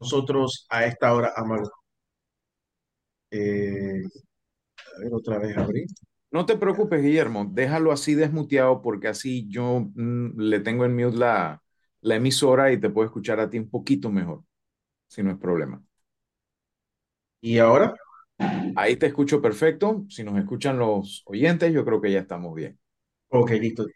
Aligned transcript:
nosotros 0.00 0.66
a 0.70 0.84
esta 0.86 1.14
hora, 1.14 1.32
Amado. 1.36 1.70
Eh, 3.30 4.02
a 4.96 5.00
ver, 5.00 5.14
otra 5.14 5.38
vez 5.38 5.56
abrir. 5.56 5.86
No 6.30 6.44
te 6.46 6.56
preocupes, 6.56 7.02
Guillermo, 7.02 7.46
déjalo 7.50 7.92
así 7.92 8.14
desmuteado 8.14 8.82
porque 8.82 9.08
así 9.08 9.48
yo 9.48 9.80
mm, 9.94 10.38
le 10.40 10.60
tengo 10.60 10.84
en 10.84 10.94
mute 10.96 11.16
la, 11.16 11.62
la 12.02 12.16
emisora 12.16 12.72
y 12.72 12.80
te 12.80 12.90
puedo 12.90 13.06
escuchar 13.06 13.40
a 13.40 13.48
ti 13.50 13.58
un 13.58 13.70
poquito 13.70 14.10
mejor, 14.10 14.44
si 15.08 15.22
no 15.22 15.30
es 15.32 15.38
problema. 15.38 15.82
¿Y 17.40 17.58
ahora? 17.58 17.94
Ahí 18.76 18.96
te 18.96 19.06
escucho 19.06 19.42
perfecto. 19.42 20.04
Si 20.08 20.24
nos 20.24 20.38
escuchan 20.38 20.78
los 20.78 21.22
oyentes, 21.26 21.72
yo 21.72 21.84
creo 21.84 22.00
que 22.00 22.12
ya 22.12 22.20
estamos 22.20 22.54
bien. 22.54 22.78
Ok, 23.30 23.50
listo. 23.52 23.86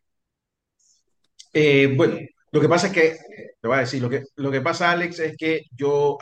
Eh, 1.53 1.93
bueno, 1.96 2.16
lo 2.53 2.61
que 2.61 2.69
pasa 2.69 2.87
es 2.89 2.93
que, 2.93 3.19
te 3.61 3.69
voy 3.69 3.77
a 3.77 3.80
decir, 3.80 4.03
lo 4.03 4.11
que, 4.11 4.25
lo 4.37 4.50
que 4.50 4.61
pasa, 4.61 4.91
Alex, 4.91 5.19
es 5.20 5.37
que 5.37 5.62
yo 5.73 6.19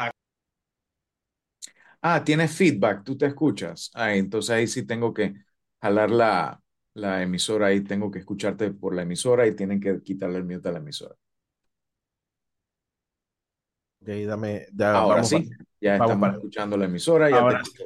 Ah, 2.02 2.24
tienes 2.24 2.56
feedback, 2.56 3.04
tú 3.04 3.16
te 3.16 3.26
escuchas. 3.26 3.90
Ah, 3.94 4.14
entonces 4.14 4.50
ahí 4.50 4.66
sí 4.66 4.86
tengo 4.86 5.12
que 5.12 5.34
jalar 5.82 6.10
la, 6.10 6.62
la 6.94 7.22
emisora, 7.22 7.66
ahí 7.66 7.82
tengo 7.82 8.10
que 8.10 8.20
escucharte 8.20 8.70
por 8.70 8.94
la 8.94 9.02
emisora 9.02 9.46
y 9.46 9.54
tienen 9.54 9.80
que 9.80 10.02
quitarle 10.02 10.38
el 10.38 10.44
mute 10.44 10.68
a 10.68 10.72
la 10.72 10.78
emisora. 10.78 11.14
Ok, 14.00 14.08
dame, 14.26 14.66
ya, 14.72 14.94
Ahora 14.94 15.22
sí, 15.24 15.36
para- 15.50 15.66
ya 15.80 15.96
vamos 15.96 16.12
estamos 16.12 16.20
para- 16.20 16.34
escuchando 16.34 16.76
la 16.76 16.84
emisora. 16.86 17.30
Ya 17.30 17.38
Ahora 17.38 17.62
te- 17.62 17.70
sí. 17.70 17.84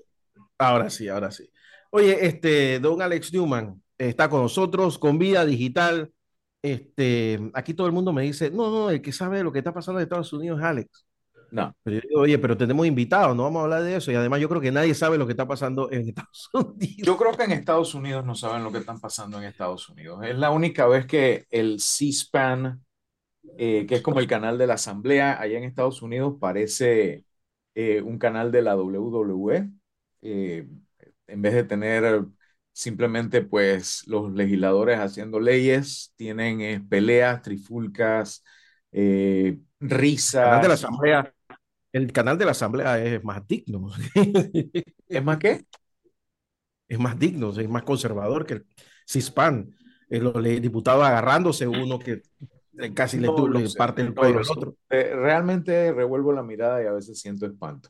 Ahora 0.58 0.90
sí, 0.90 1.08
ahora 1.08 1.30
sí. 1.32 1.50
Oye, 1.90 2.26
este, 2.26 2.78
don 2.78 3.02
Alex 3.02 3.32
Newman 3.32 3.82
está 3.98 4.28
con 4.28 4.42
nosotros 4.42 4.98
con 4.98 5.18
Vida 5.18 5.44
Digital. 5.44 6.12
Este, 6.64 7.38
aquí 7.52 7.74
todo 7.74 7.86
el 7.86 7.92
mundo 7.92 8.10
me 8.14 8.22
dice, 8.22 8.50
no, 8.50 8.70
no, 8.70 8.90
el 8.90 9.02
que 9.02 9.12
sabe 9.12 9.42
lo 9.42 9.52
que 9.52 9.58
está 9.58 9.74
pasando 9.74 10.00
en 10.00 10.04
Estados 10.04 10.32
Unidos 10.32 10.58
es 10.60 10.64
Alex. 10.64 11.06
No, 11.50 11.74
Pero 11.82 11.96
yo 11.96 12.08
digo, 12.08 12.20
oye, 12.22 12.38
pero 12.38 12.56
tenemos 12.56 12.86
invitados, 12.86 13.36
no 13.36 13.42
vamos 13.42 13.60
a 13.60 13.64
hablar 13.64 13.82
de 13.82 13.96
eso. 13.96 14.10
Y 14.10 14.14
además 14.14 14.40
yo 14.40 14.48
creo 14.48 14.62
que 14.62 14.72
nadie 14.72 14.94
sabe 14.94 15.18
lo 15.18 15.26
que 15.26 15.32
está 15.32 15.46
pasando 15.46 15.92
en 15.92 16.08
Estados 16.08 16.48
Unidos. 16.54 16.96
yo 17.06 17.16
creo 17.18 17.36
que 17.36 17.44
en 17.44 17.52
Estados 17.52 17.94
Unidos 17.94 18.24
no 18.24 18.34
saben 18.34 18.64
lo 18.64 18.72
que 18.72 18.78
están 18.78 18.98
pasando 18.98 19.36
en 19.38 19.44
Estados 19.44 19.88
Unidos. 19.90 20.24
Es 20.24 20.36
la 20.38 20.50
única 20.50 20.86
vez 20.86 21.06
que 21.06 21.44
el 21.50 21.80
C-SPAN, 21.80 22.82
eh, 23.58 23.86
que 23.86 23.96
es 23.96 24.02
como 24.02 24.20
el 24.20 24.26
canal 24.26 24.58
de 24.58 24.66
la 24.66 24.74
Asamblea 24.74 25.40
allá 25.40 25.58
en 25.58 25.64
Estados 25.64 26.02
Unidos, 26.02 26.36
parece 26.40 27.24
eh, 27.74 28.02
un 28.02 28.18
canal 28.18 28.50
de 28.52 28.62
la 28.62 28.76
WWE. 28.76 29.70
eh, 30.22 30.68
en 31.26 31.42
vez 31.42 31.54
de 31.54 31.64
tener 31.64 32.24
simplemente 32.74 33.42
pues 33.42 34.04
los 34.08 34.34
legisladores 34.34 34.98
haciendo 35.00 35.40
leyes, 35.40 36.12
tienen 36.16 36.60
eh, 36.60 36.84
peleas, 36.86 37.42
trifulcas, 37.42 38.44
eh, 38.92 39.58
El 40.36 40.40
canal 40.40 40.60
de 40.60 40.68
la 40.68 40.74
risas. 40.74 40.84
Asamblea, 40.84 41.34
el 41.92 42.12
canal 42.12 42.38
de 42.38 42.44
la 42.44 42.50
Asamblea 42.52 43.02
es 43.04 43.24
más 43.24 43.46
digno. 43.46 43.88
¿Es 45.08 45.24
más 45.24 45.38
qué? 45.38 45.64
es 46.88 46.98
más 46.98 47.18
digno, 47.18 47.50
es 47.50 47.68
más 47.68 47.82
conservador 47.82 48.46
que 48.46 48.54
el 48.54 48.66
CISPAN. 49.06 49.74
Eh, 50.08 50.20
los 50.20 50.42
diputados 50.42 51.04
agarrándose 51.04 51.66
uno 51.66 51.98
que 51.98 52.22
casi 52.94 53.18
le, 53.18 53.28
No 53.28 53.48
le 53.48 53.68
parte 53.76 54.02
el 54.02 54.14
cuello 54.14 54.34
lo 54.34 54.40
al 54.40 54.50
otro. 54.50 54.76
Eh, 54.90 55.12
realmente 55.14 55.92
revuelvo 55.92 56.32
la 56.32 56.42
mirada 56.42 56.82
y 56.82 56.86
a 56.86 56.92
veces 56.92 57.18
siento 57.20 57.46
espanto. 57.46 57.88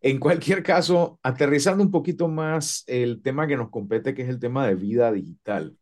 En 0.00 0.18
cualquier 0.18 0.62
caso, 0.62 1.18
aterrizando 1.22 1.82
un 1.82 1.90
poquito 1.90 2.28
más 2.28 2.84
el 2.86 3.22
tema 3.22 3.46
que 3.46 3.56
nos 3.56 3.70
compete, 3.70 4.14
que 4.14 4.22
es 4.22 4.28
el 4.28 4.40
tema 4.40 4.66
de 4.66 4.74
vida 4.74 5.12
digital. 5.12 5.76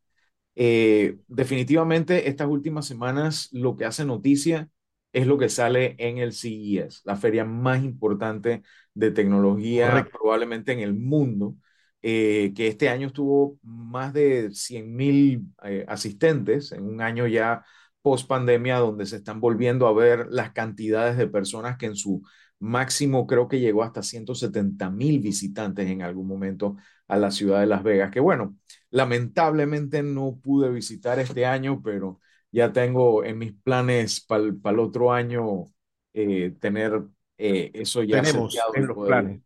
Eh, 0.57 1.19
definitivamente, 1.29 2.29
estas 2.29 2.49
últimas 2.49 2.87
semanas 2.87 3.49
lo 3.53 3.77
que 3.77 3.85
hace 3.85 4.05
noticia 4.05 4.69
es 5.13 5.27
lo 5.27 5.39
que 5.39 5.49
sale 5.49 5.95
en 5.99 6.19
el 6.19 6.33
CES, 6.33 7.03
la 7.05 7.17
feria 7.17 7.45
más 7.45 7.83
importante 7.85 8.63
de 8.93 9.11
tecnología 9.13 9.91
Correcto. 9.91 10.19
probablemente 10.19 10.73
en 10.73 10.81
el 10.81 10.95
mundo, 10.95 11.55
eh, 12.03 12.53
que 12.57 12.69
este 12.69 12.89
año 12.89 13.11
tuvo 13.11 13.59
más 13.63 14.13
de 14.13 14.51
100 14.53 14.95
mil 14.95 15.43
eh, 15.63 15.85
asistentes 15.89 16.73
en 16.73 16.85
un 16.85 17.01
año 17.01 17.27
ya 17.27 17.65
post 18.03 18.29
pandemia, 18.29 18.79
donde 18.79 19.07
se 19.07 19.17
están 19.17 19.41
volviendo 19.41 19.87
a 19.87 19.93
ver 19.93 20.27
las 20.29 20.53
cantidades 20.53 21.17
de 21.17 21.29
personas 21.29 21.77
que 21.77 21.87
en 21.87 21.97
su 21.97 22.23
máximo 22.61 23.27
creo 23.27 23.49
que 23.49 23.61
llegó 23.61 23.83
hasta 23.83 24.03
170 24.03 24.91
mil 24.91 25.21
visitantes 25.21 25.89
en 25.89 26.03
algún 26.03 26.27
momento 26.27 26.77
a 27.07 27.17
la 27.17 27.31
ciudad 27.31 27.61
de 27.61 27.67
Las 27.67 27.83
Vegas, 27.83 28.11
que 28.11 28.21
bueno, 28.21 28.57
lamentablemente 28.91 30.03
no 30.03 30.39
pude 30.43 30.71
visitar 30.71 31.19
este 31.19 31.47
año, 31.47 31.81
pero 31.83 32.21
ya 32.51 32.73
tengo 32.73 33.25
en 33.25 33.39
mis 33.39 33.53
planes 33.53 34.21
para 34.21 34.45
el 34.45 34.79
otro 34.79 35.13
año 35.13 35.67
eh, 36.13 36.55
tener 36.61 37.03
eh, 37.37 37.71
eso 37.75 38.03
ya 38.03 38.21
Tenemos 38.21 38.59
en 38.75 38.87
los 38.87 38.97
poder 38.97 39.13
planes. 39.13 39.43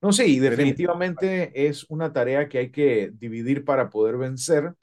No 0.00 0.12
Tenemos. 0.12 0.58
definitivamente 0.58 1.66
es 1.66 1.84
una 1.88 2.12
tarea 2.12 2.48
que 2.48 2.58
hay 2.58 2.70
que 2.70 3.10
dividir 3.14 3.64
para 3.64 3.90
poder 3.90 4.16
vencer, 4.16 4.74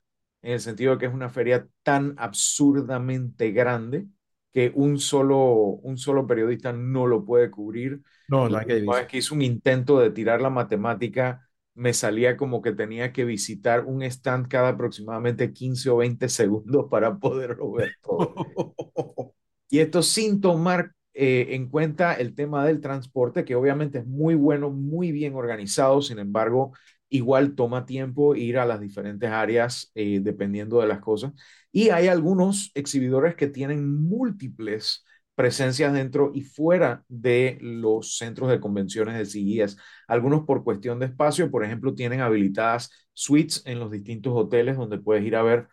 en 0.41 0.53
el 0.53 0.59
sentido 0.59 0.93
de 0.93 0.97
que 0.97 1.05
es 1.05 1.13
una 1.13 1.29
feria 1.29 1.67
tan 1.83 2.15
absurdamente 2.17 3.51
grande 3.51 4.07
que 4.53 4.72
un 4.75 5.00
solo, 5.00 5.39
un 5.84 5.97
solo 5.97 6.28
periodista 6.28 6.73
no 6.73 7.07
lo 7.07 7.25
puede 7.25 7.50
cubrir. 7.51 8.01
No, 8.28 8.47
La 8.47 8.66
que 8.66 8.81
vez 8.81 9.07
que 9.07 9.17
hice 9.17 9.34
un 9.34 9.41
intento 9.41 10.00
de 10.00 10.12
tirar 10.12 10.41
la 10.41 10.50
matemática, 10.50 11.47
me 11.73 11.94
salía 11.94 12.35
como 12.38 12.61
que 12.61 12.73
tenía 12.73 13.13
que 13.13 13.23
visitar 13.25 13.85
un 13.85 14.03
stand 14.03 14.47
cada 14.47 14.69
aproximadamente 14.69 15.53
15 15.53 15.90
o 15.90 15.97
20 15.97 16.28
segundos 16.29 16.88
para 16.90 17.17
poderlo 17.17 17.72
ver 17.73 17.95
todo. 18.01 18.35
Y 19.69 19.79
esto 19.79 20.03
sin 20.03 20.41
tomar 20.41 20.91
eh, 21.13 21.47
en 21.51 21.69
cuenta 21.69 22.13
el 22.13 22.35
tema 22.35 22.66
del 22.66 22.81
transporte, 22.81 23.45
que 23.45 23.56
obviamente 23.56 24.00
es 24.00 24.06
muy 24.07 24.35
bueno, 24.35 24.69
muy 24.69 25.11
bien 25.11 25.35
organizado, 25.35 26.01
sin 26.01 26.19
embargo, 26.19 26.73
igual 27.11 27.55
toma 27.55 27.85
tiempo 27.85 28.35
ir 28.35 28.57
a 28.57 28.66
las 28.66 28.81
diferentes 28.81 29.29
áreas 29.29 29.91
eh, 29.95 30.19
dependiendo 30.22 30.81
de 30.81 30.88
las 30.88 30.99
cosas. 30.99 31.33
Y 31.72 31.89
hay 31.89 32.07
algunos 32.07 32.72
exhibidores 32.73 33.35
que 33.35 33.47
tienen 33.47 34.01
múltiples 34.03 35.05
presencias 35.35 35.94
dentro 35.94 36.31
y 36.33 36.41
fuera 36.44 37.03
de 37.07 37.57
los 37.61 38.17
centros 38.17 38.49
de 38.49 38.59
convenciones 38.59 39.17
de 39.17 39.25
CES. 39.25 39.77
Algunos 40.07 40.45
por 40.45 40.63
cuestión 40.63 40.99
de 40.99 41.07
espacio, 41.07 41.51
por 41.51 41.63
ejemplo, 41.63 41.94
tienen 41.95 42.22
habilitadas 42.22 42.91
suites 43.13 43.61
en 43.66 43.79
los 43.79 43.91
distintos 43.91 44.33
hoteles 44.35 44.78
donde 44.78 44.99
puedes 44.99 45.23
ir 45.23 45.35
a 45.35 45.43
ver 45.43 45.67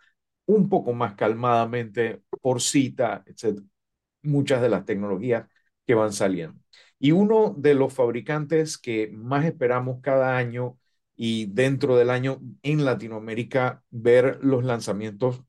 un 0.47 0.69
poco 0.69 0.93
más 0.93 1.15
calmadamente 1.15 2.23
por 2.43 2.61
cita, 2.63 3.23
etc 3.27 3.59
muchas 4.23 4.63
de 4.63 4.69
las 4.69 4.85
tecnologías 4.85 5.49
que 5.87 5.95
van 5.95 6.13
saliendo. 6.13 6.61
Y 6.99 7.13
uno 7.13 7.55
de 7.57 7.75
los 7.75 7.93
fabricantes 7.95 8.79
que 8.79 9.11
más 9.13 9.45
esperamos 9.45 10.01
cada 10.03 10.37
año 10.37 10.79
y 11.19 11.47
dentro 11.47 11.97
del 11.97 12.11
año 12.11 12.41
en 12.63 12.85
Latinoamérica 12.85 13.83
ver 13.91 14.39
los 14.41 14.65
lanzamientos 14.65 15.43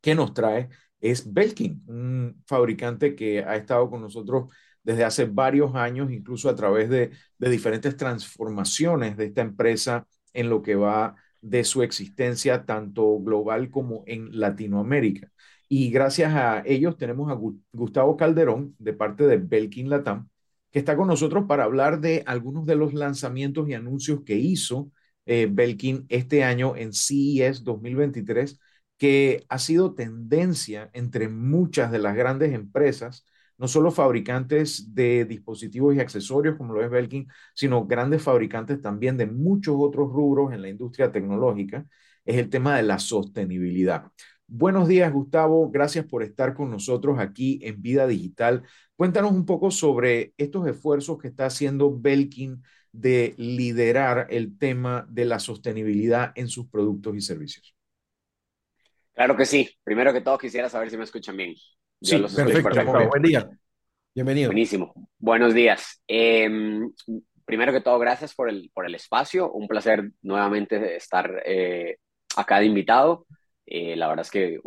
que 0.00 0.14
nos 0.16 0.34
trae 0.34 0.68
es 1.00 1.32
Belkin, 1.32 1.82
un 1.86 2.42
fabricante 2.46 3.14
que 3.14 3.44
ha 3.44 3.56
estado 3.56 3.88
con 3.88 4.02
nosotros 4.02 4.52
desde 4.82 5.04
hace 5.04 5.26
varios 5.26 5.74
años, 5.76 6.10
incluso 6.10 6.48
a 6.50 6.56
través 6.56 6.90
de, 6.90 7.12
de 7.38 7.50
diferentes 7.50 7.96
transformaciones 7.96 9.16
de 9.16 9.26
esta 9.26 9.42
empresa 9.42 10.06
en 10.32 10.50
lo 10.50 10.62
que 10.62 10.74
va 10.74 11.14
de 11.40 11.62
su 11.64 11.82
existencia 11.82 12.64
tanto 12.64 13.20
global 13.20 13.70
como 13.70 14.02
en 14.06 14.36
Latinoamérica. 14.38 15.30
Y 15.68 15.90
gracias 15.90 16.34
a 16.34 16.62
ellos 16.66 16.96
tenemos 16.98 17.30
a 17.30 17.38
Gustavo 17.72 18.16
Calderón 18.16 18.74
de 18.78 18.92
parte 18.94 19.26
de 19.26 19.36
Belkin 19.38 19.88
Latam, 19.88 20.28
que 20.72 20.78
está 20.80 20.96
con 20.96 21.08
nosotros 21.08 21.44
para 21.48 21.64
hablar 21.64 22.00
de 22.00 22.22
algunos 22.26 22.66
de 22.66 22.76
los 22.76 22.94
lanzamientos 22.94 23.68
y 23.68 23.74
anuncios 23.74 24.22
que 24.24 24.36
hizo 24.36 24.90
eh, 25.26 25.48
Belkin 25.50 26.06
este 26.08 26.44
año 26.44 26.76
en 26.76 26.92
CES 26.92 27.62
2023, 27.64 28.58
que 28.98 29.44
ha 29.48 29.58
sido 29.58 29.94
tendencia 29.94 30.90
entre 30.92 31.28
muchas 31.28 31.90
de 31.92 31.98
las 31.98 32.16
grandes 32.16 32.52
empresas, 32.52 33.24
no 33.58 33.68
solo 33.68 33.90
fabricantes 33.90 34.94
de 34.94 35.24
dispositivos 35.24 35.94
y 35.94 36.00
accesorios 36.00 36.56
como 36.56 36.72
lo 36.74 36.82
es 36.84 36.90
Belkin, 36.90 37.28
sino 37.54 37.86
grandes 37.86 38.22
fabricantes 38.22 38.80
también 38.80 39.16
de 39.16 39.26
muchos 39.26 39.76
otros 39.78 40.10
rubros 40.12 40.52
en 40.52 40.62
la 40.62 40.68
industria 40.68 41.12
tecnológica, 41.12 41.86
es 42.24 42.36
el 42.36 42.50
tema 42.50 42.76
de 42.76 42.82
la 42.84 42.98
sostenibilidad. 42.98 44.04
Buenos 44.54 44.86
días, 44.86 45.10
Gustavo. 45.10 45.70
Gracias 45.70 46.04
por 46.04 46.22
estar 46.22 46.52
con 46.52 46.70
nosotros 46.70 47.18
aquí 47.18 47.58
en 47.62 47.80
Vida 47.80 48.06
Digital. 48.06 48.64
Cuéntanos 48.96 49.32
un 49.32 49.46
poco 49.46 49.70
sobre 49.70 50.34
estos 50.36 50.66
esfuerzos 50.66 51.16
que 51.16 51.28
está 51.28 51.46
haciendo 51.46 51.98
Belkin 51.98 52.62
de 52.92 53.32
liderar 53.38 54.26
el 54.28 54.58
tema 54.58 55.06
de 55.08 55.24
la 55.24 55.38
sostenibilidad 55.38 56.32
en 56.34 56.48
sus 56.48 56.68
productos 56.68 57.16
y 57.16 57.22
servicios. 57.22 57.74
Claro 59.14 59.38
que 59.38 59.46
sí. 59.46 59.70
Primero 59.82 60.12
que 60.12 60.20
todo 60.20 60.36
quisiera 60.36 60.68
saber 60.68 60.90
si 60.90 60.98
me 60.98 61.04
escuchan 61.04 61.34
bien. 61.34 61.54
Sí, 62.02 62.18
los 62.18 62.34
Perfecto, 62.34 62.68
Gustavo. 62.68 63.08
Buen 63.08 63.22
día. 63.22 63.48
Bienvenido. 64.14 64.48
Buenísimo. 64.48 64.92
Buenos 65.18 65.54
días. 65.54 66.02
Eh, 66.06 66.50
primero 67.46 67.72
que 67.72 67.80
todo, 67.80 67.98
gracias 67.98 68.34
por 68.34 68.50
el, 68.50 68.70
por 68.74 68.84
el 68.84 68.94
espacio. 68.94 69.50
Un 69.50 69.66
placer 69.66 70.12
nuevamente 70.20 70.94
estar 70.94 71.42
eh, 71.46 71.96
acá 72.36 72.58
de 72.58 72.66
invitado. 72.66 73.26
Eh, 73.66 73.96
la 73.96 74.08
verdad 74.08 74.24
es 74.26 74.30
que 74.30 74.58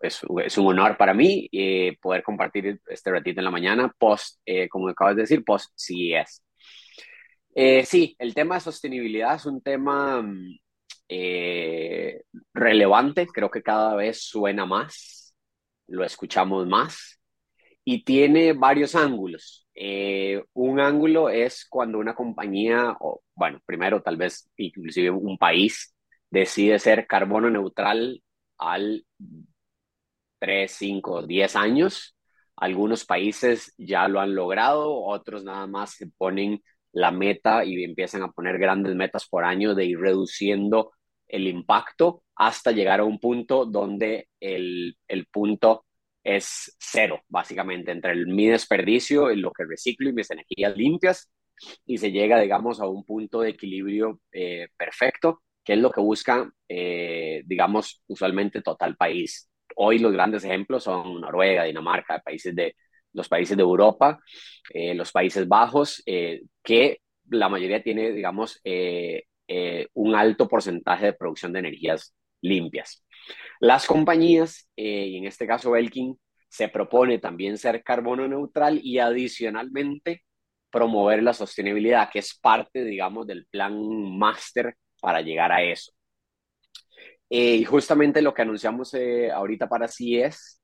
es, 0.00 0.58
un 0.58 0.66
honor 0.66 0.96
para 0.96 1.14
mí 1.14 1.48
eh, 1.52 1.96
poder 2.00 2.22
compartir 2.22 2.80
este 2.86 3.10
ratito 3.10 3.40
en 3.40 3.44
la 3.44 3.50
mañana, 3.50 3.94
post, 3.98 4.40
eh, 4.46 4.68
como 4.68 4.88
acabas 4.88 5.16
de 5.16 5.22
decir, 5.22 5.44
post 5.44 5.72
CES. 5.76 6.42
sí, 7.86 8.16
el 8.18 8.34
tema 8.34 8.56
de 8.56 8.60
sostenibilidad 8.60 9.34
es 9.36 9.46
un 9.46 9.60
tema 9.60 10.22
mm, 10.22 10.58
relevante, 12.54 13.26
creo 13.26 13.50
que 13.50 13.62
cada 13.62 13.94
vez 13.96 14.22
suena 14.22 14.66
más, 14.66 15.34
lo 15.88 16.04
escuchamos 16.04 16.66
más 16.66 17.20
y 17.84 18.04
tiene 18.04 18.52
varios 18.54 18.94
ángulos. 18.94 19.66
un 20.54 20.80
ángulo 20.80 21.28
es 21.28 21.66
cuando 21.68 21.98
una 21.98 22.14
compañía, 22.14 22.96
o 23.00 23.22
bueno, 23.34 23.60
primero 23.66 24.02
tal 24.02 24.16
vez 24.16 24.48
inclusive 24.56 25.10
un 25.10 25.36
país, 25.38 25.94
decide 26.32 26.78
ser 26.78 27.06
carbono 27.06 27.50
neutral 27.50 28.22
al 28.58 29.04
3, 30.38 30.72
5, 30.72 31.26
10 31.26 31.56
años. 31.56 32.16
Algunos 32.56 33.04
países 33.04 33.74
ya 33.76 34.08
lo 34.08 34.20
han 34.20 34.34
logrado, 34.34 34.94
otros 35.04 35.44
nada 35.44 35.66
más 35.66 35.92
se 35.92 36.06
ponen 36.08 36.62
la 36.92 37.10
meta 37.10 37.64
y 37.64 37.84
empiezan 37.84 38.22
a 38.22 38.32
poner 38.32 38.58
grandes 38.58 38.94
metas 38.94 39.28
por 39.28 39.44
año 39.44 39.74
de 39.74 39.86
ir 39.86 39.98
reduciendo 39.98 40.92
el 41.28 41.46
impacto 41.48 42.22
hasta 42.34 42.72
llegar 42.72 43.00
a 43.00 43.04
un 43.04 43.18
punto 43.18 43.66
donde 43.66 44.28
el, 44.40 44.96
el 45.08 45.26
punto 45.26 45.84
es 46.24 46.76
cero, 46.78 47.20
básicamente, 47.28 47.90
entre 47.92 48.12
el, 48.12 48.26
mi 48.26 48.46
desperdicio, 48.46 49.30
y 49.30 49.36
lo 49.36 49.52
que 49.52 49.64
reciclo 49.64 50.08
y 50.08 50.12
mis 50.12 50.30
energías 50.30 50.76
limpias, 50.76 51.30
y 51.86 51.98
se 51.98 52.10
llega, 52.12 52.40
digamos, 52.40 52.80
a 52.80 52.86
un 52.86 53.04
punto 53.04 53.40
de 53.40 53.50
equilibrio 53.50 54.20
eh, 54.32 54.68
perfecto 54.76 55.42
que 55.64 55.74
es 55.74 55.78
lo 55.78 55.90
que 55.90 56.00
busca, 56.00 56.50
eh, 56.68 57.42
digamos, 57.46 58.02
usualmente 58.06 58.62
total 58.62 58.96
país. 58.96 59.50
Hoy 59.76 59.98
los 59.98 60.12
grandes 60.12 60.44
ejemplos 60.44 60.84
son 60.84 61.20
Noruega, 61.20 61.64
Dinamarca, 61.64 62.20
países 62.20 62.54
de, 62.54 62.74
los 63.12 63.28
países 63.28 63.56
de 63.56 63.62
Europa, 63.62 64.18
eh, 64.70 64.94
los 64.94 65.12
Países 65.12 65.46
Bajos, 65.46 66.02
eh, 66.06 66.42
que 66.62 66.98
la 67.28 67.48
mayoría 67.48 67.82
tiene, 67.82 68.12
digamos, 68.12 68.60
un 69.94 70.14
alto 70.14 70.48
porcentaje 70.48 71.06
de 71.06 71.12
producción 71.12 71.52
de 71.52 71.60
energías 71.60 72.14
limpias. 72.40 73.04
Las 73.60 73.86
compañías, 73.86 74.68
y 74.76 75.16
en 75.16 75.26
este 75.26 75.46
caso 75.46 75.70
Belkin, 75.72 76.18
se 76.48 76.68
propone 76.68 77.18
también 77.18 77.56
ser 77.58 77.82
carbono 77.82 78.28
neutral 78.28 78.80
y 78.82 78.98
adicionalmente 78.98 80.22
promover 80.70 81.22
la 81.22 81.34
sostenibilidad, 81.34 82.10
que 82.10 82.18
es 82.18 82.38
parte, 82.38 82.84
digamos, 82.84 83.26
del 83.26 83.46
plan 83.46 83.74
máster 84.18 84.76
para 85.02 85.20
llegar 85.22 85.52
a 85.52 85.62
eso. 85.64 85.92
Eh, 87.28 87.56
y 87.56 87.64
justamente 87.64 88.22
lo 88.22 88.34
que 88.34 88.42
anunciamos 88.42 88.94
eh, 88.94 89.30
ahorita 89.32 89.68
para 89.68 89.88
CES, 89.88 90.60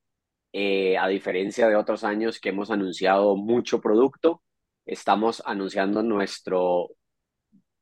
eh, 0.53 0.97
a 0.99 1.09
diferencia 1.09 1.69
de 1.69 1.77
otros 1.77 2.05
años 2.05 2.41
que 2.41 2.51
hemos 2.51 2.71
anunciado 2.71 3.37
mucho 3.37 3.81
producto, 3.81 4.43
estamos 4.87 5.43
anunciando 5.47 6.03
nuestro 6.03 6.91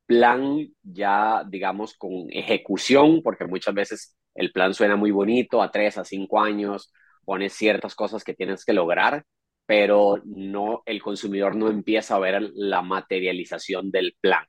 plan 0.06 0.68
ya, 0.82 1.44
digamos, 1.48 1.94
con 1.96 2.28
ejecución, 2.30 3.22
porque 3.22 3.46
muchas 3.46 3.74
veces 3.74 4.16
el 4.34 4.52
plan 4.52 4.74
suena 4.74 4.96
muy 4.96 5.10
bonito, 5.10 5.62
a 5.62 5.70
tres, 5.70 5.98
a 5.98 6.04
cinco 6.04 6.40
años, 6.40 6.92
pones 7.24 7.52
ciertas 7.54 7.94
cosas 7.94 8.24
que 8.24 8.34
tienes 8.34 8.64
que 8.64 8.72
lograr, 8.72 9.24
pero 9.66 10.22
no, 10.24 10.82
el 10.86 11.02
consumidor 11.02 11.56
no 11.56 11.68
empieza 11.68 12.16
a 12.16 12.20
ver 12.20 12.50
la 12.54 12.82
materialización 12.82 13.90
del 13.90 14.16
plan. 14.20 14.46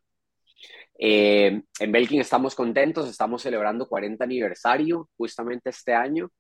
Eh, 1.00 1.62
en 1.80 1.92
Belkin 1.92 2.22
estamos 2.22 2.56
contentos, 2.56 3.08
estamos 3.08 3.44
celebrando 3.44 3.88
40 3.88 4.24
aniversario 4.24 5.10
justamente 5.16 5.70
este 5.70 5.94
año 5.94 6.32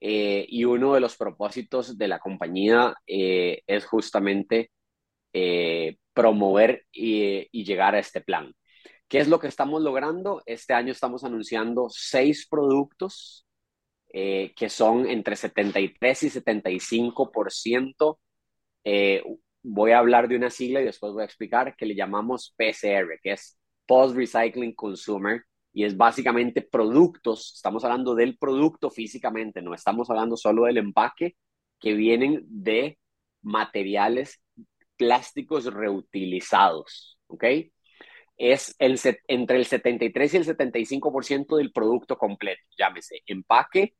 eh, 0.00 0.44
y 0.48 0.64
uno 0.64 0.94
de 0.94 1.00
los 1.00 1.16
propósitos 1.16 1.96
de 1.96 2.08
la 2.08 2.18
compañía 2.18 2.94
eh, 3.06 3.62
es 3.66 3.86
justamente 3.86 4.70
promover 6.12 6.84
y, 6.92 7.48
y, 7.50 7.64
llegar 7.64 7.94
a 7.94 8.00
este 8.00 8.20
plan. 8.20 8.52
¿Qué 9.08 9.18
es 9.18 9.28
lo 9.28 9.38
que 9.38 9.48
estamos 9.48 9.80
logrando? 9.82 10.42
Este 10.44 10.74
año 10.74 10.92
estamos 10.92 11.24
anunciando 11.24 11.88
seis 11.90 12.46
productos 12.48 13.46
que 14.12 14.68
son 14.68 15.06
entre 15.08 15.36
73 15.36 16.22
y 16.24 16.30
75%. 16.30 18.18
voy 19.62 19.90
a 19.92 19.98
hablar 19.98 20.28
de 20.28 20.36
una 20.36 20.50
sigla 20.50 20.82
y 20.82 20.84
después 20.84 21.14
voy 21.14 21.22
a 21.22 21.24
explicar 21.26 21.74
que 21.76 21.86
le 21.86 21.94
llamamos 21.94 22.54
PCR, 22.58 23.18
que 23.22 23.32
es 23.32 23.58
post-recycling 23.92 24.74
consumer 24.74 25.44
y 25.70 25.84
es 25.84 25.98
básicamente 25.98 26.62
productos, 26.62 27.52
estamos 27.56 27.84
hablando 27.84 28.14
del 28.14 28.38
producto 28.38 28.90
físicamente, 28.90 29.60
no 29.60 29.74
estamos 29.74 30.08
hablando 30.08 30.34
solo 30.34 30.64
del 30.64 30.78
empaque, 30.78 31.36
que 31.78 31.92
vienen 31.92 32.42
de 32.46 32.98
materiales 33.42 34.42
plásticos 34.96 35.66
reutilizados, 35.66 37.18
¿ok? 37.26 37.44
Es 38.38 38.74
el, 38.78 38.98
entre 39.28 39.58
el 39.58 39.66
73 39.66 40.32
y 40.32 40.36
el 40.38 40.44
75% 40.46 41.56
del 41.56 41.70
producto 41.70 42.16
completo, 42.16 42.62
llámese 42.78 43.20
empaque, 43.26 43.94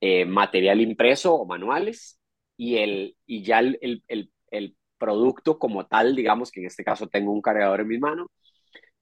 eh, 0.00 0.26
material 0.26 0.80
impreso 0.80 1.34
o 1.34 1.44
manuales, 1.44 2.20
y, 2.56 2.76
el, 2.76 3.16
y 3.26 3.42
ya 3.42 3.58
el, 3.58 4.04
el, 4.06 4.30
el 4.52 4.76
producto 4.96 5.58
como 5.58 5.86
tal, 5.88 6.14
digamos 6.14 6.52
que 6.52 6.60
en 6.60 6.66
este 6.66 6.84
caso 6.84 7.08
tengo 7.08 7.32
un 7.32 7.42
cargador 7.42 7.80
en 7.80 7.88
mi 7.88 7.98
mano, 7.98 8.30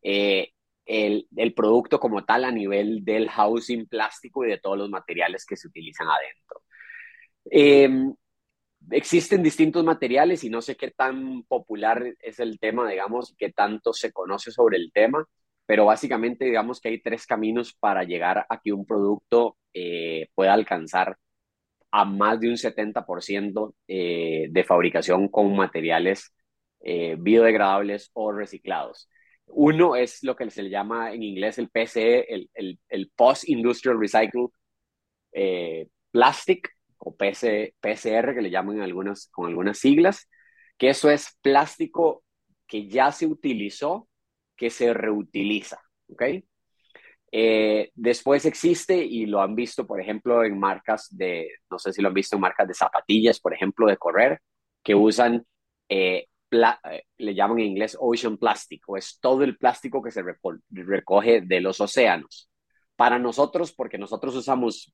eh, 0.02 0.52
el, 0.86 1.26
producto 1.54 2.00
como 2.00 2.24
tal 2.24 2.44
a 2.44 2.50
nivel 2.50 3.04
del 3.04 3.28
housing 3.30 3.86
plástico 3.86 4.44
y 4.44 4.50
de 4.50 4.58
todos 4.58 4.78
los 4.78 4.90
materiales 4.90 5.46
que 5.46 5.56
se 5.56 5.68
utilizan 5.68 6.08
adentro. 6.08 6.62
Eh, 7.50 7.88
existen 8.90 9.42
distintos 9.42 9.84
materiales 9.84 10.44
y 10.44 10.50
no 10.50 10.62
sé 10.62 10.76
qué 10.76 10.90
tan 10.90 11.44
popular 11.44 12.14
es 12.20 12.40
el 12.40 12.58
tema, 12.58 12.88
digamos, 12.88 13.34
qué 13.38 13.52
tanto 13.52 13.92
se 13.92 14.12
conoce 14.12 14.50
sobre 14.50 14.76
el 14.76 14.92
tema, 14.92 15.26
pero 15.66 15.86
básicamente 15.86 16.44
digamos 16.44 16.80
que 16.80 16.88
hay 16.88 17.00
tres 17.00 17.26
caminos 17.26 17.74
para 17.74 18.04
llegar 18.04 18.46
a 18.48 18.60
que 18.60 18.72
un 18.72 18.84
producto 18.86 19.56
eh, 19.74 20.28
pueda 20.34 20.52
alcanzar 20.54 21.16
a 21.90 22.04
más 22.04 22.40
de 22.40 22.48
un 22.48 22.56
70% 22.56 23.74
eh, 23.88 24.48
de 24.50 24.64
fabricación 24.64 25.28
con 25.28 25.54
materiales 25.54 26.34
eh, 26.80 27.16
biodegradables 27.18 28.10
o 28.14 28.32
reciclados. 28.32 29.08
Uno 29.46 29.96
es 29.96 30.22
lo 30.22 30.34
que 30.36 30.50
se 30.50 30.62
le 30.62 30.70
llama 30.70 31.12
en 31.12 31.22
inglés 31.22 31.58
el 31.58 31.68
PCE, 31.68 32.32
el, 32.32 32.50
el, 32.54 32.78
el 32.88 33.12
Post-Industrial 33.14 33.98
Recycle 33.98 34.48
eh, 35.32 35.88
Plastic, 36.10 36.70
o 36.98 37.16
PC, 37.16 37.74
PCR, 37.80 38.34
que 38.34 38.42
le 38.42 38.50
llaman 38.50 38.80
algunas, 38.80 39.28
con 39.28 39.48
algunas 39.48 39.78
siglas, 39.78 40.28
que 40.78 40.90
eso 40.90 41.10
es 41.10 41.36
plástico 41.42 42.24
que 42.66 42.88
ya 42.88 43.10
se 43.12 43.26
utilizó, 43.26 44.08
que 44.56 44.70
se 44.70 44.94
reutiliza, 44.94 45.80
¿ok? 46.08 46.22
Eh, 47.34 47.90
después 47.94 48.44
existe, 48.44 48.96
y 49.04 49.26
lo 49.26 49.40
han 49.40 49.54
visto, 49.54 49.86
por 49.86 50.00
ejemplo, 50.00 50.44
en 50.44 50.58
marcas 50.58 51.08
de, 51.10 51.48
no 51.70 51.78
sé 51.78 51.92
si 51.92 52.02
lo 52.02 52.08
han 52.08 52.14
visto 52.14 52.36
en 52.36 52.42
marcas 52.42 52.68
de 52.68 52.74
zapatillas, 52.74 53.40
por 53.40 53.54
ejemplo, 53.54 53.86
de 53.86 53.96
correr, 53.96 54.40
que 54.82 54.94
usan 54.94 55.44
eh, 55.88 56.26
le 56.52 57.34
llaman 57.34 57.58
en 57.60 57.66
inglés 57.66 57.96
ocean 57.98 58.36
plástico, 58.36 58.96
es 58.96 59.18
todo 59.20 59.42
el 59.42 59.56
plástico 59.56 60.02
que 60.02 60.10
se 60.10 60.22
recoge 60.70 61.40
de 61.40 61.60
los 61.60 61.80
océanos. 61.80 62.50
Para 62.94 63.18
nosotros, 63.18 63.72
porque 63.72 63.98
nosotros 63.98 64.36
usamos 64.36 64.92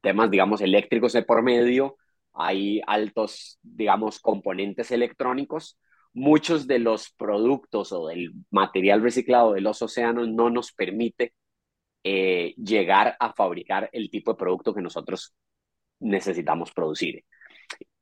temas, 0.00 0.30
digamos, 0.30 0.60
eléctricos 0.60 1.12
de 1.12 1.22
por 1.22 1.42
medio, 1.42 1.96
hay 2.32 2.80
altos, 2.86 3.58
digamos, 3.62 4.20
componentes 4.20 4.90
electrónicos, 4.90 5.78
muchos 6.12 6.66
de 6.66 6.78
los 6.78 7.10
productos 7.10 7.92
o 7.92 8.08
del 8.08 8.32
material 8.50 9.02
reciclado 9.02 9.52
de 9.52 9.60
los 9.60 9.80
océanos 9.82 10.28
no 10.28 10.50
nos 10.50 10.72
permite 10.72 11.34
eh, 12.04 12.54
llegar 12.56 13.16
a 13.20 13.32
fabricar 13.32 13.90
el 13.92 14.10
tipo 14.10 14.32
de 14.32 14.38
producto 14.38 14.74
que 14.74 14.82
nosotros 14.82 15.34
necesitamos 16.00 16.72
producir. 16.72 17.24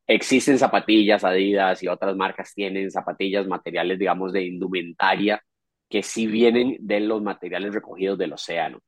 Existen 0.08 0.58
zapatillas, 0.58 1.22
Adidas 1.22 1.82
y 1.82 1.88
otras 1.88 2.16
marcas 2.16 2.54
tienen 2.54 2.90
zapatillas, 2.90 3.46
materiales, 3.46 3.98
digamos, 3.98 4.32
de 4.32 4.44
indumentaria 4.44 5.42
que 5.88 6.02
sí 6.02 6.26
vienen 6.26 6.76
de 6.80 7.00
los 7.00 7.22
materiales 7.22 7.74
recogidos 7.74 8.18
del 8.18 8.32
océano. 8.32 8.80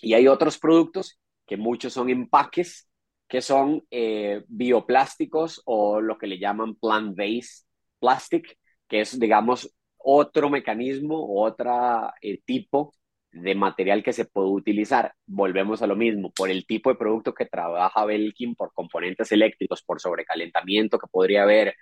Y 0.00 0.14
hay 0.14 0.28
otros 0.28 0.58
productos 0.58 1.18
que 1.44 1.56
muchos 1.56 1.92
son 1.92 2.08
empaques, 2.08 2.88
que 3.26 3.42
son 3.42 3.84
eh, 3.90 4.44
bioplásticos 4.46 5.60
o 5.64 6.00
lo 6.00 6.16
que 6.18 6.28
le 6.28 6.38
llaman 6.38 6.76
plant-based 6.76 7.66
plastic, 7.98 8.56
que 8.86 9.00
es, 9.00 9.18
digamos, 9.18 9.74
otro 9.96 10.50
mecanismo, 10.50 11.42
otro 11.42 12.12
eh, 12.22 12.40
tipo 12.44 12.94
de 13.30 13.54
material 13.54 14.02
que 14.02 14.12
se 14.12 14.24
puede 14.24 14.48
utilizar. 14.48 15.12
Volvemos 15.26 15.82
a 15.82 15.86
lo 15.86 15.96
mismo, 15.96 16.32
por 16.32 16.50
el 16.50 16.66
tipo 16.66 16.90
de 16.90 16.96
producto 16.96 17.34
que 17.34 17.46
trabaja 17.46 18.04
Belkin, 18.04 18.54
por 18.54 18.72
componentes 18.72 19.30
eléctricos, 19.32 19.82
por 19.82 20.00
sobrecalentamiento 20.00 20.98
que 20.98 21.06
podría 21.10 21.42
haber, 21.42 21.74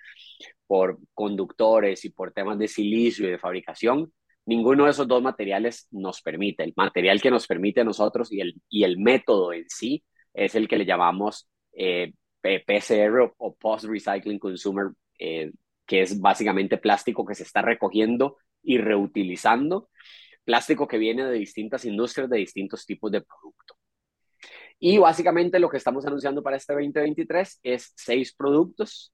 por 0.67 0.99
conductores 1.15 2.05
y 2.05 2.11
por 2.11 2.33
temas 2.33 2.59
de 2.59 2.69
silicio 2.69 3.27
y 3.29 3.31
de 3.31 3.39
fabricación, 3.39 4.13
ninguno 4.47 4.85
de 4.85 4.91
esos 4.91 5.09
dos 5.09 5.23
materiales 5.23 5.89
nos 5.91 6.23
permite. 6.23 6.65
El 6.65 6.73
material 6.77 7.21
que 7.21 7.31
nos 7.31 7.47
permite 7.47 7.81
a 7.81 7.85
nosotros 7.85 8.33
y 8.33 8.41
el, 8.41 8.55
y 8.69 8.85
el 8.85 8.99
método 8.99 9.53
en 9.53 9.69
sí 9.69 10.05
es 10.35 10.55
el 10.55 10.69
que 10.69 10.79
le 10.79 10.87
llamamos 10.87 11.49
eh, 11.73 12.13
PCR 12.43 13.33
o 13.39 13.55
Post 13.57 13.87
Recycling 13.87 14.39
Consumer, 14.39 14.89
eh, 15.19 15.51
que 15.85 16.03
es 16.03 16.21
básicamente 16.21 16.79
plástico 16.79 17.25
que 17.25 17.35
se 17.35 17.43
está 17.43 17.63
recogiendo 17.63 18.37
y 18.63 18.79
reutilizando, 18.79 19.89
plástico 20.47 20.89
que 20.89 20.97
viene 20.97 21.27
de 21.27 21.39
distintas 21.39 21.85
industrias, 21.85 22.31
de 22.31 22.39
distintos 22.39 22.87
tipos 22.87 23.11
de 23.11 23.21
producto. 23.21 23.77
Y 24.79 24.99
básicamente 24.99 25.59
lo 25.59 25.69
que 25.69 25.79
estamos 25.79 26.07
anunciando 26.07 26.43
para 26.43 26.57
este 26.57 26.73
2023 26.73 27.61
es 27.63 27.93
seis 27.97 28.35
productos 28.35 29.13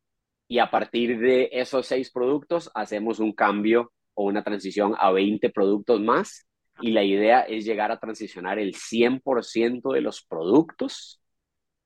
y 0.48 0.58
a 0.58 0.70
partir 0.70 1.18
de 1.18 1.48
esos 1.52 1.86
seis 1.86 2.12
productos 2.12 2.70
hacemos 2.74 3.18
un 3.18 3.32
cambio 3.32 3.92
o 4.14 4.24
una 4.24 4.44
transición 4.44 4.94
a 4.98 5.10
20 5.10 5.50
productos 5.50 6.00
más 6.00 6.46
y 6.80 6.90
la 6.90 7.02
idea 7.02 7.40
es 7.42 7.64
llegar 7.64 7.90
a 7.90 7.98
transicionar 7.98 8.58
el 8.58 8.74
100% 8.74 9.92
de 9.92 10.00
los 10.00 10.22
productos 10.24 11.22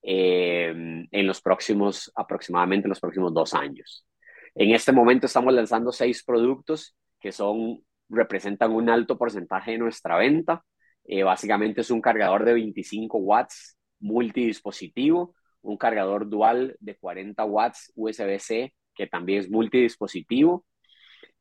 eh, 0.03 0.73
en 1.11 1.27
los 1.27 1.41
próximos, 1.41 2.11
aproximadamente 2.15 2.87
en 2.87 2.91
los 2.91 3.01
próximos 3.01 3.35
dos 3.35 3.55
años. 3.55 4.07
En 4.55 4.71
este 4.75 4.91
momento 4.91 5.27
estamos 5.27 5.53
lanzando 5.53 5.93
seis 5.93 6.25
productos 6.25 6.97
que 7.21 7.31
son, 7.31 7.85
representan 8.09 8.73
un 8.73 8.91
alto 8.91 9.19
porcentaje 9.19 9.73
de 9.73 9.79
nuestra 9.79 10.17
venta. 10.17 10.65
Eh, 11.05 11.23
básicamente 11.23 11.83
es 11.83 11.91
un 11.91 12.01
cargador 12.01 12.45
de 12.45 12.55
25 12.55 13.19
watts 13.19 13.79
multidispositivo, 14.01 15.35
un 15.63 15.77
cargador 15.77 16.29
dual 16.29 16.77
de 16.81 16.97
40 16.97 17.45
watts 17.45 17.93
USB-C 17.95 18.75
que 18.97 19.07
también 19.07 19.41
es 19.41 19.51
multidispositivo, 19.51 20.65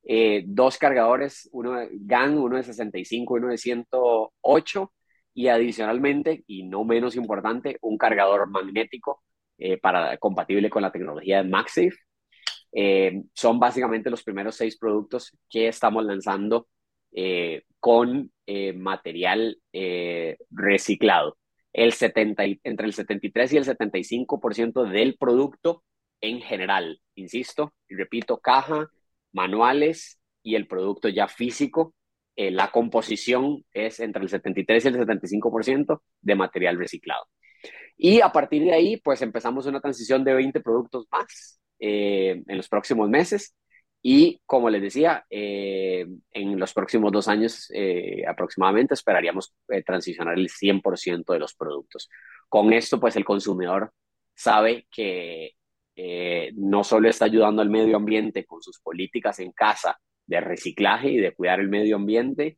eh, 0.03 0.43
dos 0.45 0.77
cargadores, 0.77 1.49
uno 1.51 1.79
GAN, 1.91 2.37
uno 2.37 2.57
de 2.57 2.63
65, 2.63 3.33
uno 3.35 3.47
de 3.47 3.57
108 3.57 4.93
y 5.33 5.47
adicionalmente, 5.47 6.43
y 6.47 6.63
no 6.67 6.83
menos 6.83 7.15
importante, 7.15 7.77
un 7.81 7.97
cargador 7.97 8.49
magnético 8.49 9.23
eh, 9.57 9.77
para, 9.77 10.17
compatible 10.17 10.69
con 10.69 10.83
la 10.83 10.91
tecnología 10.91 11.41
de 11.41 11.49
MagSafe. 11.49 11.95
Eh, 12.77 13.23
son 13.33 13.57
básicamente 13.57 14.09
los 14.09 14.23
primeros 14.23 14.55
seis 14.55 14.77
productos 14.77 15.35
que 15.49 15.67
estamos 15.67 16.03
lanzando 16.05 16.67
con 17.79 18.29
material 18.75 19.57
reciclado. 20.51 21.37
El 21.71 21.93
70, 21.93 22.43
entre 22.63 22.87
el 22.87 22.93
73 22.93 23.53
y 23.53 23.57
el 23.57 23.63
75% 23.63 24.83
del 24.83 25.15
producto 25.17 25.85
en 26.21 26.41
general, 26.41 27.01
insisto, 27.15 27.73
y 27.87 27.95
repito, 27.95 28.39
caja, 28.39 28.89
manuales 29.31 30.19
y 30.43 30.55
el 30.55 30.67
producto 30.67 31.09
ya 31.09 31.27
físico, 31.27 31.93
eh, 32.35 32.51
la 32.51 32.71
composición 32.71 33.63
es 33.73 33.99
entre 33.99 34.23
el 34.23 34.29
73 34.29 34.85
y 34.85 34.87
el 34.89 34.95
75% 34.95 36.01
de 36.21 36.35
material 36.35 36.77
reciclado. 36.77 37.25
Y 37.97 38.21
a 38.21 38.31
partir 38.31 38.63
de 38.63 38.73
ahí, 38.73 38.97
pues 38.97 39.21
empezamos 39.21 39.65
una 39.67 39.79
transición 39.79 40.23
de 40.23 40.33
20 40.33 40.59
productos 40.61 41.07
más 41.11 41.59
eh, 41.79 42.43
en 42.47 42.57
los 42.57 42.69
próximos 42.69 43.09
meses. 43.09 43.55
Y 44.01 44.39
como 44.45 44.69
les 44.69 44.81
decía, 44.81 45.25
eh, 45.29 46.05
en 46.31 46.59
los 46.59 46.73
próximos 46.73 47.11
dos 47.11 47.27
años 47.27 47.71
aproximadamente 48.27 48.93
esperaríamos 48.93 49.55
transicionar 49.83 50.37
el 50.37 50.49
100% 50.49 51.33
de 51.33 51.39
los 51.39 51.55
productos. 51.55 52.09
Con 52.47 52.71
esto, 52.71 52.99
pues 52.99 53.15
el 53.15 53.25
consumidor 53.25 53.91
sabe 54.35 54.87
que 54.91 55.55
eh, 55.95 56.51
no 56.55 56.83
solo 56.83 57.09
está 57.09 57.25
ayudando 57.25 57.61
al 57.61 57.69
medio 57.69 57.95
ambiente 57.95 58.45
con 58.45 58.61
sus 58.61 58.79
políticas 58.79 59.39
en 59.39 59.51
casa 59.53 59.97
de 60.25 60.41
reciclaje 60.41 61.09
y 61.09 61.17
de 61.17 61.33
cuidar 61.33 61.59
el 61.59 61.69
medio 61.69 61.95
ambiente, 61.95 62.57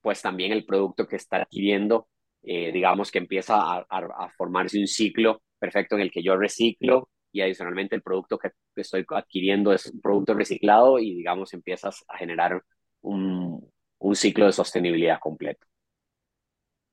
pues 0.00 0.22
también 0.22 0.52
el 0.52 0.64
producto 0.64 1.06
que 1.06 1.16
está 1.16 1.38
adquiriendo, 1.38 2.08
eh, 2.42 2.72
digamos 2.72 3.10
que 3.10 3.18
empieza 3.18 3.56
a, 3.58 4.30
formarse 4.36 4.78
un 4.78 4.86
ciclo 4.86 5.42
perfecto 5.58 5.96
en 5.96 6.02
el 6.02 6.10
que 6.10 6.22
yo 6.22 6.36
reciclo 6.36 7.10
y 7.32 7.40
adicionalmente 7.40 7.94
el 7.94 8.02
producto 8.02 8.38
que, 8.38 8.50
estoy 8.76 9.04
adquiriendo 9.08 9.72
es 9.72 9.86
un 9.86 10.00
producto 10.00 10.34
reciclado 10.34 10.98
y 10.98 11.14
digamos 11.14 11.52
empiezas 11.52 12.04
a 12.08 12.16
generar 12.16 12.62
un, 13.02 13.70
ciclo 14.14 14.46
de 14.46 14.52
sostenibilidad 14.52 15.18
completo. 15.20 15.66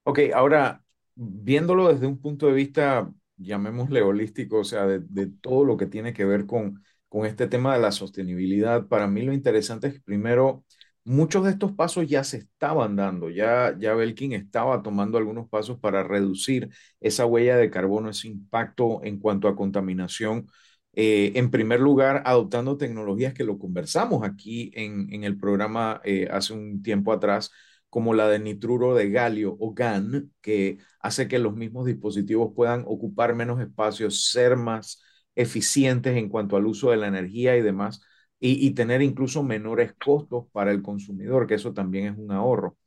Ok, 0.03 0.19
ahora 0.33 0.81
viéndolo 1.15 1.91
desde 1.91 2.07
un 2.07 2.21
punto 2.21 2.47
de 2.47 2.53
vista 2.53 3.09
llamémosle 3.37 4.01
holístico, 4.01 4.59
o 4.59 4.63
sea, 4.63 4.85
de, 4.85 5.27
todo 5.41 5.63
lo 5.63 5.77
que 5.77 5.85
tiene 5.85 6.13
que 6.13 6.25
ver 6.25 6.45
con, 6.45 6.83
con 7.07 7.25
este 7.25 7.47
tema 7.47 7.75
de 7.75 7.81
la 7.81 7.91
sostenibilidad, 7.91 8.87
para 8.87 9.07
mí 9.07 9.21
lo 9.21 9.33
interesante 9.33 9.87
es 9.87 9.93
que 9.95 10.01
primero, 10.01 10.65
muchos 11.07 11.45
de 11.45 11.51
estos 11.51 11.71
pasos 11.71 12.07
ya 12.07 12.23
se 12.23 12.37
estaban 12.37 12.95
dando, 12.97 13.29
ya, 13.29 13.75
ya 13.79 13.95
Belkin 13.95 14.33
estaba 14.33 14.83
tomando 14.83 15.17
algunos 15.17 15.47
pasos 15.49 15.79
para 15.79 16.03
reducir 16.03 16.69
esa 16.99 17.25
huella 17.25 17.55
de 17.57 17.69
carbono, 17.71 18.09
ese 18.09 18.27
impacto 18.27 19.01
en 19.03 19.19
cuanto 19.19 19.47
a 19.47 19.55
contaminación. 19.55 20.47
Eh, 20.93 21.31
en 21.35 21.49
primer 21.51 21.79
lugar, 21.79 22.23
adoptando 22.25 22.77
tecnologías 22.77 23.33
que 23.33 23.45
lo 23.45 23.57
conversamos 23.57 24.23
aquí 24.23 24.71
en, 24.75 25.23
el 25.23 25.37
programa 25.37 26.01
eh, 26.03 26.27
hace 26.31 26.53
un 26.53 26.81
tiempo 26.81 27.13
atrás, 27.13 27.51
como 27.89 28.13
la 28.13 28.27
de 28.27 28.39
nitruro 28.39 28.93
de 28.95 29.09
galio 29.09 29.55
o 29.59 29.73
GAN, 29.73 30.31
que 30.41 30.79
hace 30.99 31.27
que 31.27 31.39
los 31.39 31.55
mismos 31.55 31.85
dispositivos 31.85 32.51
puedan 32.55 32.83
ocupar 32.85 33.33
menos 33.35 33.61
espacios, 33.61 34.25
ser 34.29 34.57
más 34.57 35.01
eficientes 35.35 36.17
en 36.17 36.29
cuanto 36.29 36.57
al 36.57 36.65
uso 36.65 36.91
de 36.91 36.97
la 36.97 37.07
energía 37.07 37.55
y 37.57 37.61
demás, 37.61 38.01
y, 38.39 38.71
tener 38.71 39.01
incluso 39.01 39.43
menores 39.43 39.93
costos 39.93 40.45
para 40.51 40.71
el 40.71 40.81
consumidor, 40.81 41.47
que 41.47 41.55
eso 41.55 41.73
también 41.73 42.13
es 42.13 42.17
un 42.17 42.31
ahorro. 42.31 42.77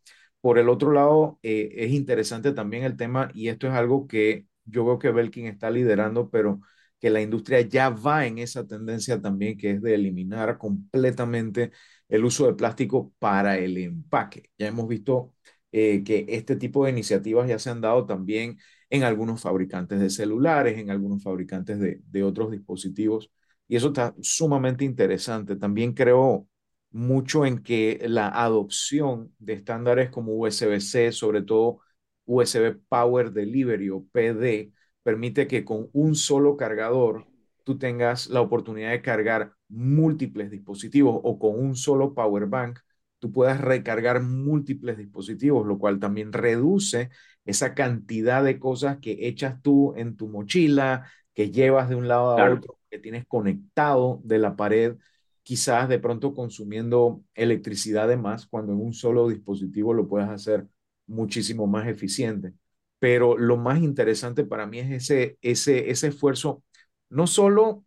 Por 0.40 0.59
el 0.59 0.69
otro 0.69 0.92
lado, 0.92 1.38
eh, 1.42 1.71
es 1.76 1.92
interesante 1.92 2.52
también 2.52 2.85
el 2.85 2.97
tema, 2.97 3.30
y 3.35 3.49
esto 3.49 3.66
es 3.66 3.75
algo 3.75 4.07
que 4.07 4.47
yo 4.64 4.85
veo 4.85 4.99
que 4.99 5.11
Belkin 5.11 5.47
está 5.47 5.71
liderando, 5.71 6.30
pero 6.30 6.61
que 7.00 7.11
la 7.11 7.21
industria 7.23 7.61
ya 7.62 7.90
va 7.90 8.26
en 8.26 8.38
esa 8.38 8.66
tendencia 8.66 9.21
también, 9.21 9.57
que 9.59 9.73
es 9.73 9.83
de 9.83 9.95
eliminar 9.95 10.59
completamente 10.59 11.73
el 12.09 12.25
uso 12.25 12.47
de 12.47 12.54
plástico 12.54 13.12
para 13.19 13.59
el 13.59 13.78
empaque. 13.78 14.50
Ya 14.59 14.69
hemos 14.69 14.87
visto 14.88 15.35
eh, 15.73 16.02
que 16.04 16.26
este 16.28 16.57
tipo 16.57 16.85
de 16.85 16.90
iniciativas 16.90 17.49
ya 17.49 17.59
se 17.59 17.71
han 17.71 17.80
dado 17.80 18.07
también 18.07 18.59
en 18.90 19.04
algunos 19.04 19.40
fabricantes 19.42 20.00
de 20.00 20.11
celulares, 20.11 20.78
en 20.78 20.90
algunos 20.90 21.23
fabricantes 21.23 21.78
de, 21.78 22.00
de 22.07 22.23
otros 22.23 22.50
dispositivos, 22.50 23.30
y 23.71 23.77
eso 23.77 23.89
está 23.89 24.15
sumamente 24.21 24.85
interesante. 24.85 25.57
También 25.57 25.95
creo 25.95 26.49
mucho 26.91 27.47
en 27.47 27.62
que 27.62 28.00
la 28.09 28.29
adopción 28.29 29.33
de 29.39 29.53
estándares 29.55 30.11
como 30.11 30.33
USB-C, 30.35 31.12
sobre 31.12 31.43
todo 31.43 31.81
USB 32.25 32.81
Power 32.89 33.33
Delivery 33.33 33.91
o 33.91 34.05
PD, 34.12 34.73
permite 35.05 35.47
que 35.47 35.65
con 35.65 35.89
un 35.93 36.17
solo 36.17 36.57
cargador 36.57 37.29
tú 37.65 37.79
tengas 37.79 38.29
la 38.29 38.41
oportunidad 38.41 38.91
de 38.91 39.03
cargar 39.03 39.55
múltiples 39.69 40.50
dispositivos 40.50 41.21
o 41.23 41.39
con 41.39 41.59
un 41.59 41.77
solo 41.77 42.12
power 42.15 42.47
bank, 42.47 42.81
tú 43.21 43.31
puedas 43.33 43.61
recargar 43.61 44.21
múltiples 44.23 44.97
dispositivos, 44.99 45.65
lo 45.67 45.79
cual 45.79 46.00
también 46.00 46.33
reduce 46.33 47.11
esa 47.45 47.75
cantidad 47.75 48.43
de 48.45 48.59
cosas 48.59 48.99
que 48.99 49.29
echas 49.29 49.62
tú 49.62 49.95
en 49.97 50.17
tu 50.17 50.29
mochila, 50.29 51.07
que 51.35 51.50
llevas 51.53 51.89
de 51.89 51.97
un 51.97 52.09
lado 52.09 52.31
a 52.31 52.41
otro, 52.41 52.79
que 52.90 52.99
tienes 52.99 53.26
conectado 53.26 54.20
de 54.25 54.38
la 54.38 54.56
pared, 54.56 54.97
quizás 55.42 55.88
de 55.88 55.99
pronto 55.99 56.35
consumiendo 56.35 57.23
electricidad 57.35 58.09
de 58.09 58.16
más, 58.16 58.47
cuando 58.47 58.73
en 58.73 58.80
un 58.80 58.92
solo 58.94 59.28
dispositivo 59.28 59.94
lo 59.94 60.09
puedes 60.09 60.28
hacer 60.28 60.66
muchísimo 61.06 61.66
más 61.66 61.88
eficiente. 61.88 62.54
Pero 62.99 63.37
lo 63.38 63.56
más 63.56 63.80
interesante 63.80 64.44
para 64.44 64.66
mí 64.66 64.78
es 64.80 64.90
ese, 64.90 65.38
ese, 65.42 65.90
ese 65.90 66.09
esfuerzo, 66.09 66.62
no 67.09 67.26
solo 67.26 67.85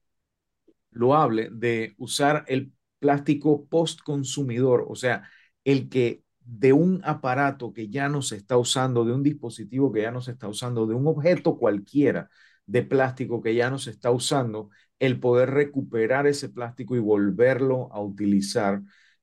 loable 0.91 1.49
de 1.51 1.93
usar 1.97 2.45
el 2.47 2.71
plástico 2.99 3.65
post-consumidor, 3.67 4.85
o 4.87 4.95
sea, 4.95 5.23
el 5.63 5.89
que 5.89 6.23
de 6.39 6.73
un 6.73 7.01
aparato 7.05 7.73
que 7.73 7.89
ya 7.89 8.09
no 8.09 8.21
se 8.21 8.35
está 8.37 8.57
usando, 8.57 9.05
de 9.05 9.13
un 9.13 9.23
dispositivo 9.23 9.91
que 9.91 10.01
ya 10.01 10.11
no 10.11 10.21
se 10.21 10.31
está 10.31 10.47
usando, 10.47 10.85
de 10.87 10.93
un 10.95 11.07
objeto 11.07 11.57
cualquiera 11.57 12.29
de 12.65 12.83
plástico 12.83 13.41
que 13.41 13.55
ya 13.55 13.69
no 13.69 13.77
se 13.77 13.91
está 13.91 14.11
usando, 14.11 14.69
el 15.05 15.19
poder 15.19 15.51
recuperar 15.51 16.27
ese 16.27 16.49
plástico 16.49 16.95
y 16.95 16.99
volverlo 16.99 17.91
a 17.91 18.01
utilizar, 18.01 18.81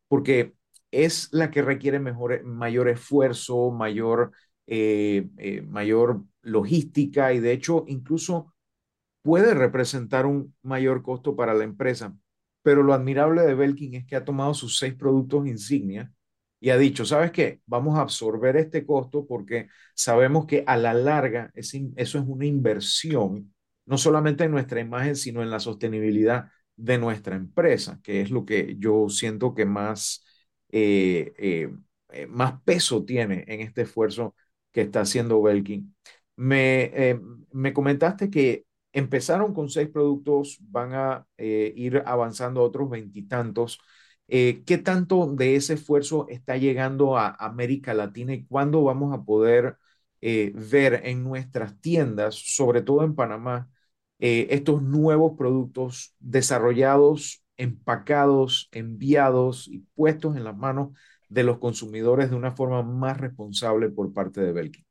porque 0.09 0.55
es 0.91 1.29
la 1.33 1.51
que 1.51 1.63
requiere 1.63 1.99
mejor, 2.01 2.45
mayor 2.45 2.89
esfuerzo, 2.89 3.71
mayor, 3.71 4.33
eh, 4.67 5.29
eh, 5.39 5.63
mayor 5.63 6.23
logística 6.43 7.33
y 7.33 7.41
de 7.41 7.53
hecho 7.53 7.85
incluso 7.89 8.55
puede 9.23 9.55
representar 9.55 10.27
un 10.27 10.55
mayor 10.63 11.03
costo 11.03 11.37
para 11.37 11.55
la 11.55 11.65
empresa, 11.65 12.15
pero 12.63 12.83
lo 12.83 12.95
admirable 12.95 13.43
de 13.43 13.55
Belkin 13.55 13.95
es 13.95 14.07
que 14.07 14.17
ha 14.17 14.25
tomado 14.25 14.55
sus 14.55 14.79
seis 14.79 14.95
productos 14.95 15.47
insignia 15.47 16.13
y 16.61 16.71
ha 16.71 16.77
dicho, 16.79 17.07
¿sabes 17.07 17.31
qué? 17.33 17.63
Vamos 17.67 17.99
a 17.99 18.03
absorber 18.03 18.57
este 18.57 18.85
costo 18.85 19.27
porque 19.27 19.69
sabemos 19.95 20.47
que 20.47 20.63
a 20.67 20.77
la 20.77 20.93
larga 20.95 21.51
eso 21.55 21.79
es 21.97 22.15
una 22.15 22.45
inversión, 22.47 23.55
no 23.91 23.99
solamente 23.99 24.45
en 24.45 24.53
nuestra 24.53 24.81
imagen, 24.81 25.17
sino 25.17 25.43
en 25.43 25.51
la 25.51 25.59
sostenibilidad 25.61 26.47
de 26.77 26.97
nuestra 26.99 27.37
empresa, 27.37 28.01
que 28.03 28.21
es 28.23 28.31
lo 28.31 28.45
que 28.47 28.77
yo 28.79 29.09
siento 29.09 29.55
que 29.55 29.67
más 29.67 30.25
eh, 30.71 31.33
eh, 31.39 31.69
eh, 32.11 32.27
más 32.29 32.63
peso 32.63 33.05
tiene 33.05 33.45
en 33.49 33.61
este 33.61 33.83
esfuerzo 33.83 34.37
que 34.73 34.83
está 34.83 35.01
haciendo 35.03 35.43
Belkin. 35.43 35.95
Me, 36.37 37.19
me 37.53 37.73
comentaste 37.73 38.31
que 38.31 38.65
empezaron 38.93 39.53
con 39.53 39.69
seis 39.69 39.89
productos, 39.89 40.59
van 40.61 40.95
a 40.95 41.27
ir 41.39 42.03
avanzando 42.07 42.63
otros 42.63 42.89
veintitantos. 42.89 43.81
¿Qué 44.27 44.81
tanto 44.85 45.27
de 45.35 45.57
ese 45.57 45.75
esfuerzo 45.75 46.27
está 46.29 46.57
llegando 46.57 47.19
a 47.19 47.31
América 47.39 47.95
Latina 47.95 48.33
y 48.33 48.45
cuándo 48.47 48.83
vamos 48.85 49.13
a 49.13 49.23
poder 49.25 49.77
ver 50.21 51.03
en 51.05 51.25
nuestras 51.25 51.81
tiendas, 51.81 52.37
sobre 52.37 52.83
todo 52.83 53.05
en 53.05 53.15
Panamá, 53.15 53.69
estos 54.21 54.83
nuevos 54.83 55.37
productos 55.37 56.15
desarrollados, 56.19 57.43
empacados, 57.57 58.69
enviados 58.73 59.69
y 59.69 59.81
puestos 59.95 60.37
en 60.37 60.45
las 60.45 60.57
manos 60.57 60.91
de 61.29 61.45
los 61.45 61.59
consumidores 61.59 62.31
de 62.31 62.37
una 62.37 62.53
forma 62.53 62.83
más 62.83 63.19
responsable 63.19 63.89
por 63.91 64.13
parte 64.13 64.41
de 64.41 64.53
Belkin. 64.53 64.85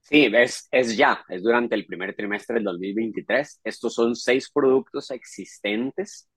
Sí, 0.00 0.30
es, 0.32 0.68
es 0.70 0.96
ya, 0.96 1.24
es 1.28 1.42
durante 1.42 1.74
el 1.74 1.84
primer 1.84 2.14
trimestre 2.14 2.54
del 2.56 2.64
2023. 2.64 3.60
Estos 3.64 3.94
son 3.94 4.14
seis 4.14 4.50
productos 4.52 5.10
existentes 5.10 6.28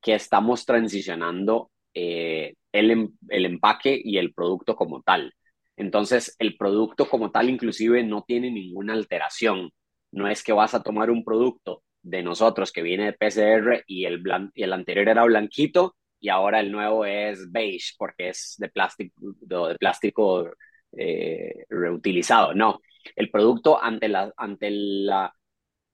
que 0.00 0.14
estamos 0.14 0.64
transicionando 0.64 1.72
eh, 1.92 2.54
el, 2.72 2.90
em, 2.92 3.10
el 3.28 3.46
empaque 3.46 4.00
y 4.02 4.18
el 4.18 4.32
producto 4.32 4.76
como 4.76 5.02
tal. 5.02 5.34
Entonces, 5.76 6.36
el 6.38 6.56
producto 6.56 7.08
como 7.08 7.30
tal 7.32 7.50
inclusive 7.50 8.04
no 8.04 8.22
tiene 8.26 8.50
ninguna 8.50 8.92
alteración. 8.94 9.70
No 10.16 10.28
es 10.28 10.42
que 10.42 10.52
vas 10.52 10.74
a 10.74 10.82
tomar 10.82 11.10
un 11.10 11.24
producto 11.24 11.82
de 12.02 12.22
nosotros 12.22 12.72
que 12.72 12.82
viene 12.82 13.04
de 13.04 13.12
PCR 13.12 13.84
y 13.86 14.06
el, 14.06 14.22
y 14.54 14.62
el 14.62 14.72
anterior 14.72 15.08
era 15.08 15.24
blanquito 15.24 15.96
y 16.20 16.30
ahora 16.30 16.60
el 16.60 16.72
nuevo 16.72 17.04
es 17.04 17.50
beige 17.52 17.94
porque 17.98 18.30
es 18.30 18.54
de 18.58 18.68
plástico, 18.70 19.14
de, 19.40 19.76
plástico 19.76 20.50
eh, 20.92 21.66
reutilizado. 21.68 22.54
No, 22.54 22.80
el 23.14 23.30
producto 23.30 23.82
ante, 23.82 24.08
la, 24.08 24.32
ante 24.36 24.70
la, 24.70 25.34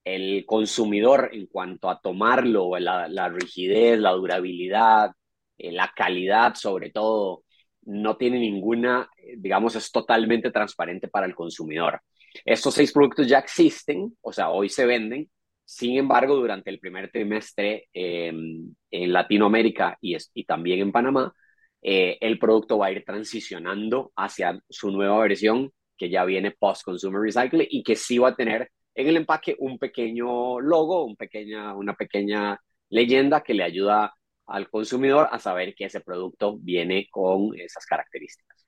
el 0.04 0.44
consumidor 0.46 1.30
en 1.32 1.46
cuanto 1.46 1.90
a 1.90 2.00
tomarlo, 2.00 2.78
la, 2.78 3.08
la 3.08 3.28
rigidez, 3.28 3.98
la 3.98 4.12
durabilidad, 4.12 5.12
eh, 5.58 5.72
la 5.72 5.92
calidad 5.94 6.54
sobre 6.54 6.90
todo, 6.90 7.44
no 7.82 8.16
tiene 8.16 8.38
ninguna, 8.38 9.08
digamos, 9.36 9.76
es 9.76 9.90
totalmente 9.90 10.50
transparente 10.50 11.08
para 11.08 11.26
el 11.26 11.34
consumidor. 11.34 12.00
Estos 12.44 12.74
seis 12.74 12.92
productos 12.92 13.26
ya 13.26 13.38
existen, 13.38 14.16
o 14.20 14.32
sea, 14.32 14.50
hoy 14.50 14.68
se 14.68 14.86
venden, 14.86 15.30
sin 15.64 15.96
embargo, 15.96 16.36
durante 16.36 16.70
el 16.70 16.78
primer 16.78 17.10
trimestre 17.10 17.88
em, 17.92 18.74
en 18.90 19.12
Latinoamérica 19.12 19.96
y, 20.00 20.16
y, 20.34 20.44
también 20.44 20.80
en 20.80 20.92
Panamá, 20.92 21.32
eh, 21.80 22.18
el 22.20 22.38
producto 22.38 22.78
va 22.78 22.86
a 22.86 22.92
ir 22.92 23.04
transicionando 23.04 24.12
hacia 24.16 24.60
su 24.68 24.90
nueva 24.90 25.18
versión 25.20 25.72
que 25.96 26.10
ya 26.10 26.24
viene 26.24 26.52
post-consumer 26.52 27.20
recycle 27.20 27.66
y 27.70 27.82
que 27.82 27.96
sí 27.96 28.18
va 28.18 28.30
a 28.30 28.36
tener 28.36 28.70
en 28.94 29.08
el 29.08 29.16
empaque 29.16 29.56
un 29.58 29.78
pequeño 29.78 30.60
logo, 30.60 31.04
un 31.04 31.16
pequeña, 31.16 31.74
una 31.74 31.94
pequeña 31.94 32.58
leyenda 32.90 33.42
que 33.42 33.54
le 33.54 33.64
ayuda 33.64 34.14
al 34.46 34.68
consumidor 34.70 35.28
a 35.30 35.38
saber 35.38 35.75
que 35.75 35.87
ese 35.87 36.00
producto 36.00 36.58
viene 36.58 37.08
con 37.11 37.58
esas 37.58 37.87
características. 37.87 38.66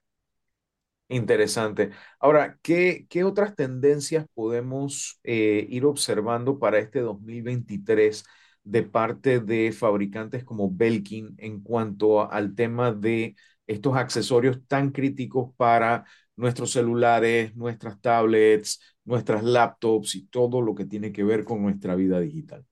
Interesante. 1.08 1.90
Ahora, 2.18 2.58
¿qué, 2.62 3.06
otras 3.24 3.54
tendencias 3.54 4.26
podemos 4.34 5.20
eh, 5.22 5.66
ir 5.68 5.84
observando 5.84 6.58
para 6.58 6.78
este 6.78 7.00
2023 7.00 8.24
de 8.64 8.82
parte 8.82 9.40
de 9.40 9.72
fabricantes 9.72 10.44
como 10.44 10.70
Belkin 10.70 11.34
en 11.38 11.60
cuanto 11.60 12.30
al 12.30 12.54
tema 12.54 12.92
de 12.92 13.36
estos 13.66 13.96
accesorios 13.96 14.66
tan 14.66 14.90
críticos 14.90 15.54
para 15.56 16.04
nuestros 16.36 16.72
celulares, 16.72 17.54
nuestras 17.54 18.00
tablets, 18.00 18.80
nuestras 19.04 19.44
laptops 19.44 20.14
y 20.16 20.26
todo 20.26 20.62
lo 20.62 20.74
que 20.74 20.86
tiene 20.86 21.12
que 21.12 21.24
ver 21.24 21.44
con 21.44 21.62
nuestra 21.62 21.94
vida 21.94 22.18
digital? 22.20 22.64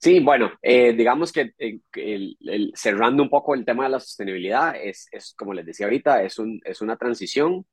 Sí, 0.00 0.20
bueno, 0.20 0.52
eh, 0.62 0.92
digamos 0.92 1.32
que 1.32 1.52
eh, 1.58 1.80
cerrando 2.74 3.22
un 3.22 3.28
poco 3.28 3.54
el 3.54 3.64
tema 3.64 3.84
de 3.84 3.90
la 3.90 4.00
sostenibilidad, 4.00 4.76
es, 4.80 5.08
es 5.10 5.34
como 5.36 5.52
les 5.52 5.66
decía 5.66 5.86
ahorita, 5.86 6.22
es, 6.22 6.38
un, 6.38 6.60
es 6.64 6.80
una 6.80 6.96
transición 6.96 7.66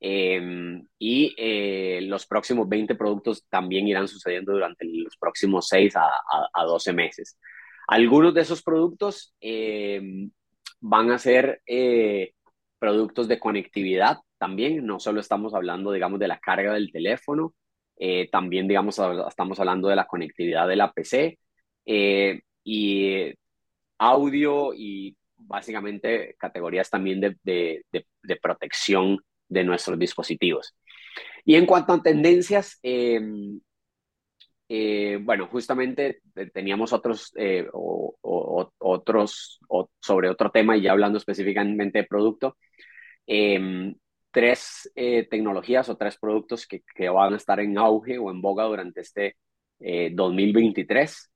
em, 0.00 0.86
y 0.98 1.34
eh, 1.36 2.00
los 2.02 2.26
próximos 2.26 2.66
20 2.68 2.94
productos 2.94 3.46
también 3.50 3.86
irán 3.88 4.08
sucediendo 4.08 4.52
durante 4.52 4.86
los 4.86 5.16
próximos 5.18 5.68
6 5.68 5.96
a, 5.96 6.08
a, 6.54 6.64
12 6.64 6.92
meses. 6.94 7.38
Algunos 7.88 8.32
de 8.34 8.40
esos 8.40 8.62
productos 8.62 9.34
em, 9.40 10.30
van 10.80 11.10
a 11.10 11.18
ser 11.18 11.62
productos 12.78 13.28
de 13.28 13.38
conectividad 13.38 14.18
también, 14.38 14.86
no 14.86 14.98
solo 14.98 15.20
estamos 15.20 15.54
hablando, 15.54 15.92
digamos, 15.92 16.20
de 16.20 16.28
la 16.28 16.38
carga 16.38 16.74
del 16.74 16.90
teléfono, 16.92 17.54
también, 18.30 18.68
digamos, 18.68 18.98
estamos 19.28 19.60
hablando 19.60 19.88
de 19.88 19.96
la 19.96 20.06
conectividad 20.06 20.68
de 20.68 20.76
la 20.76 20.92
PC 20.92 21.38
eh, 21.86 22.40
y 22.64 23.32
audio 23.98 24.74
y 24.74 25.16
básicamente 25.36 26.34
categorías 26.36 26.90
también 26.90 27.20
de, 27.20 27.36
de, 27.44 28.36
protección 28.42 29.18
de 29.48 29.64
nuestros 29.64 29.98
dispositivos. 29.98 30.74
Y 31.44 31.54
en 31.54 31.64
cuanto 31.64 31.92
a 31.92 32.02
tendencias, 32.02 32.80
eh, 32.82 33.20
eh, 34.68 35.18
bueno, 35.22 35.46
justamente 35.46 36.20
teníamos 36.52 36.92
otros, 36.92 37.32
o, 37.72 38.72
otros 38.78 39.60
sobre 40.00 40.28
otro 40.28 40.50
tema 40.50 40.76
y 40.76 40.82
ya 40.82 40.90
hablando 40.90 41.18
específicamente 41.18 42.00
de 42.00 42.04
producto, 42.04 42.56
tres 44.32 44.90
tecnologías 44.94 45.88
o 45.88 45.96
tres 45.96 46.18
productos 46.18 46.66
que, 46.66 46.82
que, 46.94 47.08
van 47.08 47.34
a 47.34 47.36
estar 47.36 47.60
en 47.60 47.78
auge 47.78 48.18
o 48.18 48.30
en 48.30 48.42
boga 48.42 48.64
durante 48.64 49.02
este 49.02 49.36
2023. 49.78 51.30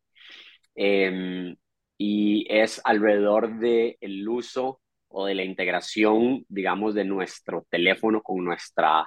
Em, 0.74 1.56
y 1.98 2.46
es 2.48 2.80
alrededor 2.84 3.58
del 3.58 3.96
el 4.00 4.28
uso 4.28 4.80
o 5.08 5.26
de 5.26 5.34
la 5.34 5.44
integración, 5.44 6.44
digamos, 6.48 6.94
de 6.94 7.04
nuestro 7.04 7.66
teléfono 7.70 8.22
con 8.22 8.44
nuestra 8.44 9.06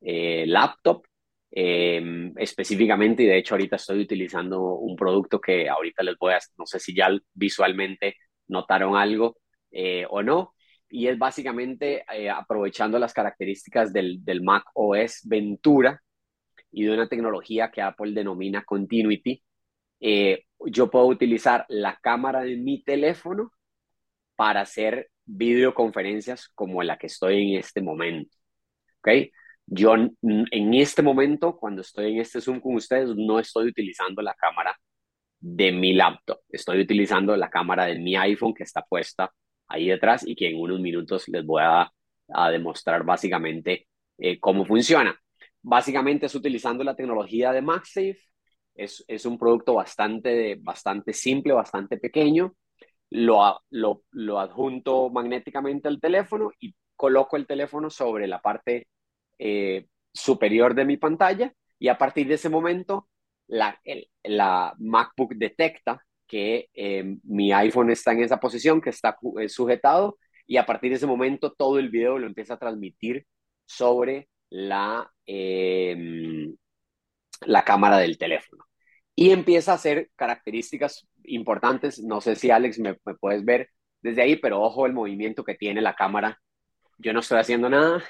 eh, 0.00 0.44
laptop. 0.46 1.04
Em, 1.52 2.32
específicamente, 2.38 3.24
y 3.24 3.26
de 3.26 3.38
hecho 3.38 3.54
ahorita 3.54 3.76
estoy 3.76 4.00
utilizando 4.00 4.60
un 4.76 4.94
producto 4.96 5.40
que 5.40 5.68
ahorita 5.68 6.02
les 6.04 6.16
voy 6.18 6.32
a, 6.32 6.38
no 6.56 6.64
sé 6.66 6.78
si 6.78 6.94
ya 6.94 7.08
visualmente 7.34 8.16
notaron 8.48 8.96
algo 8.96 9.38
eh, 9.70 10.06
o 10.08 10.22
no, 10.22 10.54
y 10.88 11.08
es 11.08 11.18
básicamente 11.18 12.04
eh, 12.12 12.30
aprovechando 12.30 12.98
las 12.98 13.12
características 13.14 13.92
del, 13.92 14.24
del 14.24 14.42
Mac 14.42 14.64
OS 14.74 15.22
Ventura 15.24 16.00
y 16.72 16.84
de 16.84 16.92
una 16.92 17.08
tecnología 17.08 17.70
que 17.70 17.82
Apple 17.82 18.12
denomina 18.12 18.64
Continuity, 18.64 19.42
eh, 20.00 20.44
yo 20.66 20.90
puedo 20.90 21.06
utilizar 21.06 21.66
la 21.68 21.98
cámara 22.02 22.42
de 22.42 22.56
mi 22.56 22.82
teléfono 22.82 23.52
para 24.36 24.62
hacer 24.62 25.10
videoconferencias 25.24 26.48
como 26.54 26.82
la 26.82 26.98
que 26.98 27.06
estoy 27.06 27.52
en 27.52 27.58
este 27.58 27.82
momento. 27.82 28.36
¿Ok? 28.98 29.08
Yo 29.66 29.94
en 29.94 30.74
este 30.74 31.02
momento, 31.02 31.56
cuando 31.56 31.82
estoy 31.82 32.12
en 32.12 32.20
este 32.20 32.40
Zoom 32.40 32.60
con 32.60 32.74
ustedes, 32.74 33.10
no 33.16 33.38
estoy 33.38 33.68
utilizando 33.68 34.20
la 34.22 34.34
cámara 34.34 34.76
de 35.40 35.72
mi 35.72 35.92
laptop. 35.94 36.40
Estoy 36.50 36.80
utilizando 36.80 37.36
la 37.36 37.50
cámara 37.50 37.86
de 37.86 37.98
mi 37.98 38.16
iPhone 38.16 38.54
que 38.54 38.64
está 38.64 38.82
puesta 38.82 39.32
ahí 39.68 39.88
detrás 39.88 40.26
y 40.26 40.34
que 40.34 40.48
en 40.48 40.60
unos 40.60 40.80
minutos 40.80 41.28
les 41.28 41.44
voy 41.44 41.62
a, 41.64 41.90
demostrar 42.52 43.04
básicamente 43.04 43.88
eh, 44.18 44.38
cómo 44.38 44.64
funciona. 44.64 45.18
Básicamente 45.62 46.26
es 46.26 46.34
utilizando 46.34 46.84
la 46.84 46.94
tecnología 46.94 47.52
de 47.52 47.62
MagSafe 47.62 48.20
es, 48.74 49.04
es 49.08 49.26
un 49.26 49.38
producto 49.38 49.74
bastante, 49.74 50.56
bastante 50.60 51.12
simple, 51.12 51.52
bastante 51.52 51.98
pequeño. 51.98 52.54
Lo, 53.10 53.60
lo, 53.70 54.38
adjunto 54.38 55.10
magnéticamente 55.10 55.88
al 55.88 56.00
teléfono 56.00 56.52
y 56.60 56.74
coloco 56.94 57.36
el 57.36 57.46
teléfono 57.46 57.90
sobre 57.90 58.28
la 58.28 58.40
parte 58.40 58.88
eh, 59.38 59.88
superior 60.12 60.74
de 60.74 60.84
mi 60.84 60.96
pantalla 60.96 61.52
y 61.78 61.88
a 61.88 61.98
partir 61.98 62.28
de 62.28 62.34
ese 62.34 62.48
momento 62.48 63.08
la, 63.48 63.80
la 64.22 64.74
MacBook 64.78 65.34
detecta 65.34 66.04
que 66.28 66.68
eh, 66.74 67.16
mi 67.24 67.52
iPhone 67.52 67.90
está 67.90 68.12
en 68.12 68.22
esa 68.22 68.38
posición, 68.38 68.80
que 68.80 68.90
está 68.90 69.16
eh, 69.40 69.48
sujetado 69.48 70.16
y 70.46 70.58
a 70.58 70.66
partir 70.66 70.90
de 70.90 70.96
ese 70.96 71.06
momento 71.08 71.52
todo 71.52 71.80
el 71.80 71.90
video 71.90 72.18
lo 72.18 72.26
empieza 72.28 72.54
a 72.54 72.58
transmitir 72.58 73.26
sobre 73.66 74.28
la, 74.48 75.10
la 77.40 77.64
cámara 77.64 77.98
del 77.98 78.18
teléfono. 78.18 78.64
Y 79.14 79.30
empieza 79.30 79.72
a 79.72 79.74
hacer 79.76 80.10
características 80.16 81.06
importantes. 81.24 82.02
No 82.02 82.20
sé 82.20 82.36
si 82.36 82.50
Alex 82.50 82.78
me, 82.78 82.94
puedes 83.20 83.44
ver 83.44 83.70
desde 84.02 84.22
ahí, 84.22 84.36
pero 84.36 84.62
ojo 84.62 84.86
el 84.86 84.92
movimiento 84.92 85.44
que 85.44 85.54
tiene 85.54 85.80
la 85.80 85.94
cámara. 85.94 86.38
Yo 86.98 87.12
no 87.12 87.20
estoy 87.20 87.38
haciendo 87.38 87.68
nada. 87.68 88.02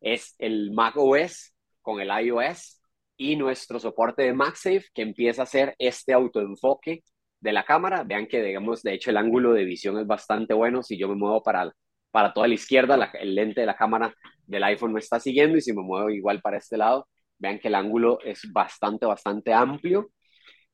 Es 0.00 0.34
el 0.38 0.72
Mac 0.72 0.94
OS 0.96 1.54
con 1.82 2.00
el 2.00 2.08
iOS 2.08 2.80
y 3.16 3.36
nuestro 3.36 3.78
soporte 3.80 4.22
de 4.22 4.32
MagSafe 4.32 4.84
que 4.94 5.02
empieza 5.02 5.42
a 5.42 5.44
hacer 5.44 5.74
este 5.78 6.12
autoenfoque 6.12 7.02
de 7.40 7.52
la 7.52 7.64
cámara. 7.64 8.04
Vean 8.04 8.26
que, 8.26 8.42
digamos, 8.42 8.82
de 8.82 8.94
hecho 8.94 9.10
el 9.10 9.16
ángulo 9.16 9.52
de 9.52 9.64
visión 9.64 9.98
es 9.98 10.06
bastante 10.06 10.54
bueno. 10.54 10.82
Si 10.82 10.98
yo 10.98 11.08
me 11.08 11.16
muevo 11.16 11.42
para, 11.42 11.72
para 12.10 12.32
toda 12.32 12.48
la 12.48 12.54
izquierda, 12.54 13.10
el 13.14 13.34
lente 13.34 13.60
de 13.62 13.66
la 13.66 13.76
cámara 13.76 14.14
del 14.46 14.64
iPhone 14.64 14.92
me 14.92 15.00
está 15.00 15.20
siguiendo 15.20 15.56
y 15.58 15.60
si 15.60 15.72
me 15.72 15.82
muevo 15.82 16.10
igual 16.10 16.40
para 16.40 16.58
este 16.58 16.76
lado, 16.76 17.08
vean 17.38 17.58
que 17.58 17.68
el 17.68 17.74
ángulo 17.74 18.18
es 18.22 18.50
bastante, 18.52 19.06
bastante 19.06 19.52
amplio. 19.52 20.10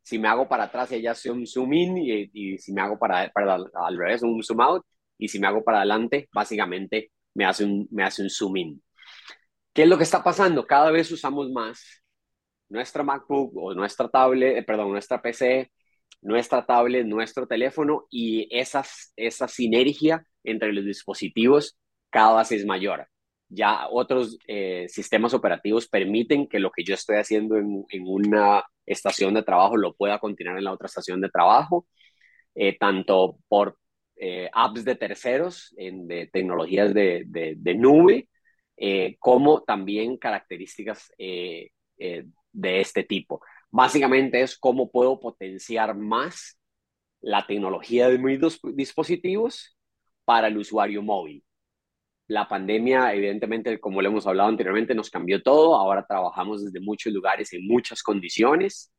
Si 0.03 0.19
me 0.19 0.29
hago 0.29 0.49
para 0.49 0.65
atrás, 0.65 0.93
ella 0.93 1.13
hace 1.13 1.31
un 1.31 1.47
zoom 1.47 1.73
in 1.75 1.97
y, 1.99 2.59
si 2.59 2.73
me 2.73 2.81
hago 2.83 2.99
para, 2.99 3.31
para, 3.31 3.55
al 3.55 3.97
revés, 3.97 4.23
un 4.23 4.43
zoom 4.43 4.61
out. 4.61 4.85
Y 5.19 5.29
si 5.29 5.39
me 5.39 5.47
hago 5.47 5.63
para 5.65 5.79
adelante, 5.79 6.29
básicamente 6.33 7.13
me 7.35 7.45
hace 7.45 7.65
un, 7.65 7.89
me 7.91 8.05
hace 8.05 8.23
un 8.23 8.31
zoom 8.31 8.57
in. 8.57 8.83
¿Qué 9.73 9.83
es 9.85 9.89
lo 9.89 9.97
que 9.97 10.05
está 10.05 10.23
pasando? 10.23 10.67
Cada 10.67 10.91
vez 10.91 11.11
usamos 11.13 11.51
más 11.51 12.03
nuestra 12.69 13.03
MacBook 13.03 13.53
o 13.57 13.75
nuestra 13.75 14.09
tablet, 14.09 14.59
eh, 14.59 14.63
perdón, 14.65 14.91
nuestra 14.93 15.21
PC, 15.23 15.71
nuestra 16.23 16.65
tablet, 16.67 17.07
nuestro 17.07 17.47
teléfono 17.47 18.07
y 18.11 18.49
esas, 18.51 19.13
esa 19.17 19.49
sinergia 19.49 20.25
entre 20.45 20.73
los 20.73 20.85
dispositivos 20.85 21.79
cada 22.11 22.39
vez 22.39 22.53
es 22.53 22.67
mayor. 22.67 23.07
Ya 23.55 23.87
otros 23.91 24.39
eh, 24.47 24.87
sistemas 24.89 25.35
operativos 25.35 25.89
permiten 25.89 26.47
que 26.49 26.59
lo 26.59 26.71
que 26.71 26.85
yo 26.85 26.95
estoy 26.95 27.17
haciendo 27.17 27.57
en, 27.57 27.85
en, 27.91 28.05
una 28.07 28.65
estación 28.87 29.35
de 29.35 29.43
trabajo 29.43 29.77
lo 29.77 29.95
pueda 29.95 30.19
continuar 30.19 30.57
en 30.59 30.65
la 30.65 30.73
otra 30.73 30.87
estación 30.87 31.21
de 31.21 31.29
trabajo, 31.29 31.87
eh, 32.55 32.77
tanto 32.79 33.39
por 33.49 33.79
apps 34.53 34.85
de 34.85 34.95
terceros, 34.95 35.75
en, 35.77 36.07
de 36.07 36.29
tecnologías 36.33 36.95
de, 36.95 37.25
de, 37.27 37.55
de 37.57 37.75
nube, 37.75 38.29
como 39.19 39.63
también 39.63 40.17
características 40.17 41.11
de 41.19 42.81
este 42.81 43.03
tipo. 43.03 43.41
Básicamente 43.71 44.43
es 44.43 44.57
cómo 44.57 44.91
puedo 44.91 45.19
potenciar 45.19 45.97
más 45.97 46.59
la 47.21 47.47
tecnología 47.47 48.09
de 48.09 48.19
mis 48.19 48.39
dispositivos 48.75 49.77
para 50.25 50.49
el 50.49 50.59
usuario 50.59 51.03
móvil. 51.03 51.45
La 52.29 52.49
pandemia, 52.49 53.13
evidentemente, 53.15 53.79
como 53.81 54.01
lo 54.01 54.09
hemos 54.09 54.27
hablado 54.27 54.49
anteriormente, 54.49 54.95
nos 54.95 55.11
cambió 55.11 55.43
todo. 55.43 55.75
Ahora 55.77 56.07
trabajamos 56.07 56.65
desde 56.65 56.81
muchos 56.81 57.13
lugares 57.13 57.53
en 57.53 57.67
muchas 57.67 58.03
condiciones. 58.03 58.93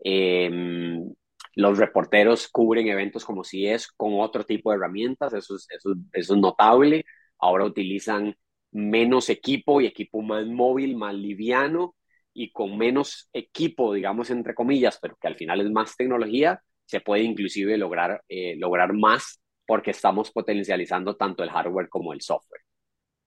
Em, 0.00 1.12
los 1.56 1.78
reporteros 1.78 2.48
cubren 2.48 2.88
eventos 2.88 3.24
como 3.24 3.44
si 3.44 3.66
es 3.66 3.88
con 3.92 4.20
otro 4.20 4.44
tipo 4.44 4.70
de 4.70 4.76
herramientas, 4.76 5.32
eso 5.34 5.56
es, 5.56 6.30
notable. 6.30 7.04
Ahora 7.38 7.64
utilizan 7.64 8.34
menos 8.72 9.28
equipo 9.30 9.80
y 9.80 9.86
equipo 9.86 10.22
más 10.22 10.46
móvil, 10.46 10.96
más 10.96 11.14
liviano, 11.14 11.96
y 12.32 12.52
con 12.52 12.78
menos 12.78 13.28
equipo, 13.32 13.92
digamos, 13.94 14.30
entre 14.30 14.54
comillas, 14.54 14.98
pero 15.02 15.16
que 15.20 15.28
al 15.28 15.36
final 15.36 15.60
es 15.60 15.70
más 15.70 15.96
tecnología, 15.96 16.62
se 16.84 17.00
puede 17.00 17.22
inclusive 17.24 17.76
lograr, 17.76 18.22
eh, 18.28 18.56
lograr 18.56 18.92
más 18.92 19.40
porque 19.66 19.90
estamos 19.92 20.30
potencializando 20.32 21.16
tanto 21.16 21.42
el 21.42 21.50
hardware 21.50 21.88
como 21.88 22.12
el 22.12 22.20
software. 22.20 22.62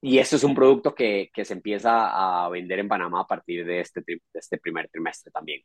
Y 0.06 0.18
eso 0.18 0.36
es 0.36 0.44
un 0.44 0.54
producto 0.54 0.94
que, 0.94 1.32
que 1.34 1.46
se 1.46 1.54
empieza 1.54 2.44
a 2.46 2.50
vender 2.50 2.80
en 2.80 2.89
Panamá 2.89 3.22
a 3.22 3.28
partir 3.28 3.66
de 3.66 3.80
este, 3.80 4.04
de 4.06 4.20
este 4.34 4.58
primer 4.58 4.89
trimestre 4.89 5.32
también. 5.32 5.62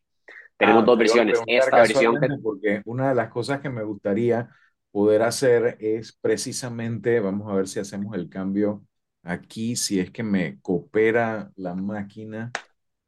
Tenemos 0.57 0.85
ah, 0.85 0.87
dos 0.87 0.99
versiones. 0.99 1.41
Esta 1.45 1.79
versión 1.79 2.21
que... 2.21 2.29
Porque 2.41 2.83
una 2.85 3.09
de 3.09 3.17
las 3.17 3.31
cosas 3.31 3.61
que 3.61 3.69
me 3.69 3.83
gustaría 3.83 4.49
poder 4.93 5.23
hacer 5.23 5.77
es 5.81 6.17
precisamente, 6.21 7.19
vamos 7.19 7.51
a 7.51 7.55
ver 7.57 7.67
si 7.67 7.81
hacemos 7.81 8.15
el 8.15 8.29
cambio 8.29 8.85
aquí, 9.25 9.75
si 9.75 9.99
es 9.99 10.13
que 10.13 10.23
me 10.23 10.61
coopera 10.61 11.51
la 11.57 11.75
máquina 11.75 12.53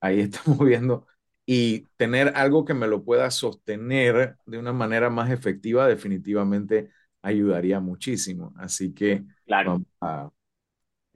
ahí 0.00 0.20
estamos 0.20 0.58
viendo, 0.66 1.06
y 1.46 1.86
tener 1.96 2.32
algo 2.36 2.64
que 2.64 2.74
me 2.74 2.88
lo 2.88 3.04
pueda 3.04 3.30
sostener 3.30 4.36
de 4.46 4.58
una 4.58 4.72
manera 4.72 5.10
más 5.10 5.30
efectiva 5.30 5.86
definitivamente 5.86 6.90
ayudaría 7.22 7.80
muchísimo. 7.80 8.52
Así 8.56 8.94
que 8.94 9.24
claro. 9.46 9.82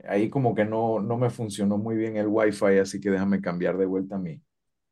Ahí 0.07 0.29
como 0.29 0.55
que 0.55 0.65
no, 0.65 0.99
no 1.01 1.17
me 1.17 1.29
funcionó 1.29 1.77
muy 1.77 1.95
bien 1.95 2.17
el 2.17 2.27
Wi-Fi, 2.27 2.79
así 2.79 2.99
que 3.01 3.09
déjame 3.11 3.41
cambiar 3.41 3.77
de 3.77 3.85
vuelta 3.85 4.15
a 4.15 4.19
mi, 4.19 4.41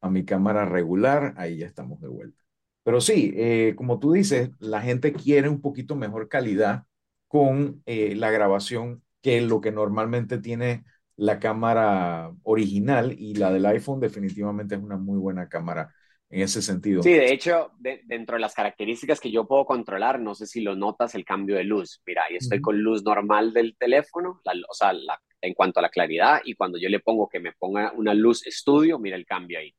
a 0.01 0.09
mi 0.09 0.25
cámara 0.25 0.65
regular, 0.65 1.33
ahí 1.37 1.57
ya 1.59 1.67
estamos 1.67 1.99
de 2.01 2.07
vuelta. 2.09 2.43
Pero 2.83 2.99
sí, 3.01 3.33
eh, 3.35 3.73
como 3.77 3.99
tú 3.99 4.11
dices, 4.13 4.51
la 4.59 4.81
gente 4.81 5.13
quiere 5.13 5.49
un 5.49 5.61
poquito 5.61 5.95
mejor 5.95 6.27
calidad 6.29 6.83
con 7.27 7.81
eh, 7.85 8.15
la 8.15 8.29
grabación 8.31 9.03
que 9.21 9.41
lo 9.41 9.61
que 9.61 9.71
normalmente 9.71 10.37
tiene 10.39 10.83
la 11.15 11.39
cámara 11.39 12.31
original 12.43 13.13
y 13.17 13.35
la 13.35 13.51
del 13.51 13.65
iPhone 13.67 13.99
definitivamente 13.99 14.75
es 14.75 14.81
una 14.81 14.97
muy 14.97 15.17
buena 15.19 15.47
cámara 15.47 15.93
en 16.33 16.41
ese 16.41 16.63
sentido. 16.63 17.03
Sí, 17.03 17.13
de 17.13 17.31
hecho, 17.31 17.71
dentro 17.77 18.35
de 18.35 18.41
las 18.41 18.55
características 18.55 19.19
que 19.19 19.29
yo 19.29 19.47
puedo 19.47 19.65
controlar, 19.65 20.19
no 20.19 20.33
sé 20.33 20.47
si 20.47 20.61
lo 20.61 20.75
notas, 20.75 21.13
el 21.13 21.23
cambio 21.23 21.55
de 21.55 21.63
luz. 21.63 22.01
Mira, 22.07 22.23
ahí 22.27 22.37
estoy 22.37 22.59
con 22.59 22.81
luz 22.81 23.03
normal 23.03 23.53
del 23.53 23.77
teléfono, 23.77 24.41
o 24.43 24.73
sea, 24.73 24.93
en 25.41 25.53
cuanto 25.53 25.79
a 25.79 25.83
la 25.83 25.89
claridad, 25.89 26.41
y 26.43 26.55
cuando 26.55 26.79
yo 26.79 26.89
le 26.89 26.99
pongo 26.99 27.29
que 27.29 27.39
me 27.39 27.53
ponga 27.53 27.91
una 27.95 28.15
luz 28.15 28.47
estudio, 28.47 28.97
mira 28.97 29.15
el 29.15 29.27
cambio 29.27 29.59
ahí. 29.59 29.75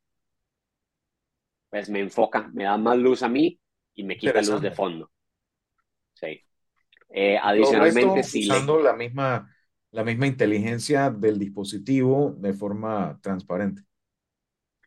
Pues 1.70 1.90
me 1.90 1.98
enfoca, 1.98 2.48
me 2.54 2.64
da 2.64 2.76
más 2.76 2.98
luz 2.98 3.24
a 3.24 3.28
mí 3.28 3.58
y 3.96 4.04
me 4.04 4.16
quita 4.16 4.40
luz 4.40 4.62
de 4.62 4.70
fondo. 4.70 5.10
Sí. 6.12 6.40
Eh, 7.08 7.36
adicionalmente, 7.42 8.22
si 8.22 8.48
usando 8.48 8.80
la 8.80 8.92
misma 8.92 9.50
la 9.90 10.02
misma 10.02 10.26
inteligencia 10.26 11.08
del 11.08 11.38
dispositivo 11.38 12.34
de 12.38 12.52
forma 12.52 13.16
transparente. 13.22 13.82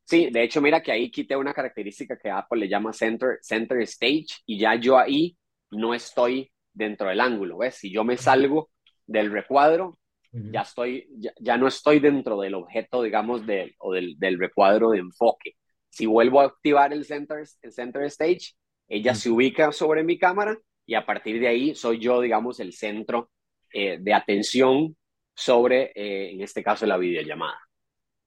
Sí, 0.08 0.30
de 0.32 0.42
hecho, 0.42 0.62
mira 0.62 0.82
que 0.82 0.94
ahí 0.94 1.12
quité 1.12 1.36
una 1.36 1.54
característica 1.54 2.18
que 2.18 2.30
Apple 2.30 2.62
le 2.62 2.70
llama 2.70 2.94
center, 2.94 3.40
center 3.42 3.82
stage 3.82 4.28
y 4.46 4.58
ya 4.58 4.76
yo 4.76 4.98
ahí 4.98 5.36
no 5.70 5.94
estoy 5.94 6.50
dentro 6.74 7.10
del 7.10 7.20
ángulo, 7.20 7.58
¿ves? 7.58 7.76
Si 7.76 7.92
yo 7.92 8.06
me 8.06 8.16
salgo 8.16 8.70
del 9.06 9.32
recuadro, 9.32 10.00
ya 10.32 10.62
estoy, 10.62 11.10
ya, 11.42 11.58
no 11.58 11.68
estoy 11.68 12.00
dentro 12.00 12.40
del 12.40 12.54
objeto, 12.54 13.02
digamos, 13.02 13.46
de, 13.46 13.76
o 13.80 13.92
del, 13.94 14.18
del, 14.18 14.40
recuadro 14.40 14.92
de 14.92 15.00
enfoque. 15.00 15.56
Si 15.90 16.06
vuelvo 16.06 16.40
a 16.40 16.46
activar 16.46 16.94
el 16.94 17.04
center, 17.04 17.44
el 17.62 17.72
center 17.74 18.04
stage, 18.04 18.54
ella 18.88 19.14
se 19.14 19.30
ubica 19.30 19.74
sobre 19.74 20.04
mi 20.04 20.18
cámara 20.18 20.58
y 20.86 20.94
a 20.94 21.06
partir 21.06 21.42
de 21.42 21.48
ahí 21.48 21.76
soy 21.76 22.00
yo, 22.00 22.22
digamos, 22.22 22.62
el 22.62 22.72
centro 22.72 23.30
eh, 23.74 23.98
de 24.00 24.14
atención 24.14 24.96
sobre, 25.36 25.92
eh, 25.96 26.32
en 26.32 26.42
este 26.42 26.64
caso, 26.64 26.86
la 26.86 26.98
videollamada. 26.98 27.60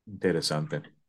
Interesante. 0.06 0.99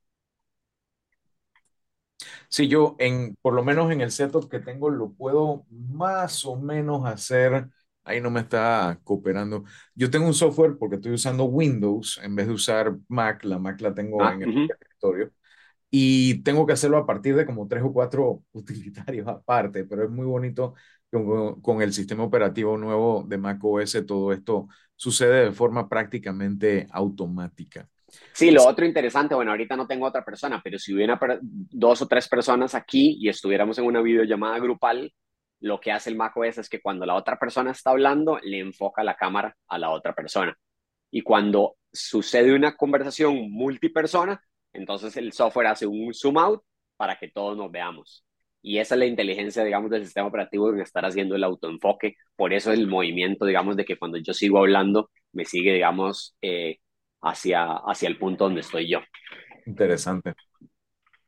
Sí, 2.49 2.67
yo 2.67 2.95
en, 2.99 3.35
por 3.41 3.53
lo 3.53 3.63
menos 3.63 3.91
en 3.91 4.01
el 4.01 4.11
setup 4.11 4.49
que 4.49 4.59
tengo, 4.59 4.89
lo 4.89 5.11
puedo 5.11 5.65
más 5.69 6.45
o 6.45 6.55
menos 6.59 7.05
hacer. 7.05 7.69
Ahí 8.03 8.19
no 8.19 8.31
me 8.31 8.41
está 8.41 8.99
cooperando. 9.03 9.63
Yo 9.95 10.09
tengo 10.09 10.25
un 10.27 10.33
software 10.33 10.77
porque 10.77 10.95
estoy 10.95 11.13
usando 11.13 11.45
Windows 11.45 12.19
en 12.23 12.35
vez 12.35 12.47
de 12.47 12.53
usar 12.53 12.95
Mac. 13.07 13.43
La 13.45 13.59
Mac 13.59 13.79
la 13.81 13.93
tengo 13.93 14.23
ah, 14.23 14.33
en 14.33 14.43
el 14.43 14.69
escritorio. 14.69 15.31
Y 15.89 16.41
tengo 16.43 16.65
que 16.65 16.73
hacerlo 16.73 16.97
a 16.97 17.05
partir 17.05 17.35
de 17.35 17.45
como 17.45 17.67
tres 17.67 17.83
o 17.83 17.93
cuatro 17.93 18.43
utilitarios 18.53 19.27
aparte, 19.27 19.85
pero 19.85 20.03
es 20.05 20.09
muy 20.09 20.25
bonito 20.25 20.73
con, 21.61 21.81
el 21.81 21.93
sistema 21.93 22.23
operativo 22.23 22.77
nuevo 22.77 23.25
de 23.27 23.37
macOS, 23.37 24.05
todo 24.07 24.31
esto 24.31 24.67
sucede 24.95 25.45
de 25.45 25.51
forma 25.51 25.89
prácticamente 25.89 26.87
automática. 26.91 27.89
Sí, 28.33 28.51
lo 28.51 28.65
otro 28.65 28.85
interesante, 28.85 29.35
bueno, 29.35 29.51
ahorita 29.51 29.75
no 29.75 29.87
tengo 29.87 30.05
otra 30.05 30.23
persona, 30.23 30.61
pero 30.63 30.77
si 30.79 30.93
hubiera 30.93 31.19
dos 31.41 32.01
o 32.01 32.07
tres 32.07 32.27
personas 32.27 32.75
aquí 32.75 33.17
y 33.19 33.29
estuviéramos 33.29 33.77
en 33.77 33.85
una 33.85 34.01
videollamada 34.01 34.59
grupal, 34.59 35.13
lo 35.59 35.79
que 35.79 35.91
hace 35.91 36.09
el 36.09 36.17
macOS 36.17 36.57
es 36.57 36.69
que 36.69 36.81
cuando 36.81 37.05
la 37.05 37.15
otra 37.15 37.37
persona 37.37 37.71
está 37.71 37.91
hablando, 37.91 38.39
le 38.41 38.59
enfoca 38.59 39.03
la 39.03 39.15
cámara 39.15 39.55
a 39.67 39.77
la 39.77 39.91
otra 39.91 40.13
persona. 40.13 40.57
Y 41.11 41.21
cuando 41.21 41.75
sucede 41.91 42.53
una 42.53 42.75
conversación 42.75 43.51
multipersona, 43.51 44.41
entonces 44.73 45.15
el 45.17 45.33
software 45.33 45.67
hace 45.67 45.85
un 45.85 46.13
zoom 46.13 46.37
out 46.37 46.63
para 46.97 47.17
que 47.17 47.27
todos 47.29 47.57
nos 47.57 47.71
veamos. 47.71 48.25
Y 48.61 48.77
esa 48.77 48.95
es 48.95 48.99
la 48.99 49.05
inteligencia, 49.05 49.63
digamos, 49.63 49.89
del 49.89 50.05
sistema 50.05 50.27
operativo 50.27 50.69
en 50.71 50.81
estar 50.81 51.05
haciendo 51.05 51.35
el 51.35 51.43
autoenfoque. 51.43 52.15
Por 52.35 52.53
eso 52.53 52.71
el 52.71 52.87
movimiento, 52.87 53.45
digamos, 53.45 53.75
de 53.75 53.85
que 53.85 53.97
cuando 53.97 54.17
yo 54.17 54.33
sigo 54.33 54.59
hablando, 54.59 55.09
me 55.31 55.45
sigue, 55.45 55.73
digamos, 55.73 56.35
eh, 56.41 56.77
hacia, 57.21 57.73
hacia 57.85 58.09
el 58.09 58.17
punto 58.17 58.45
donde 58.45 58.61
estoy 58.61 58.89
yo. 58.89 58.99
Interesante. 59.65 60.33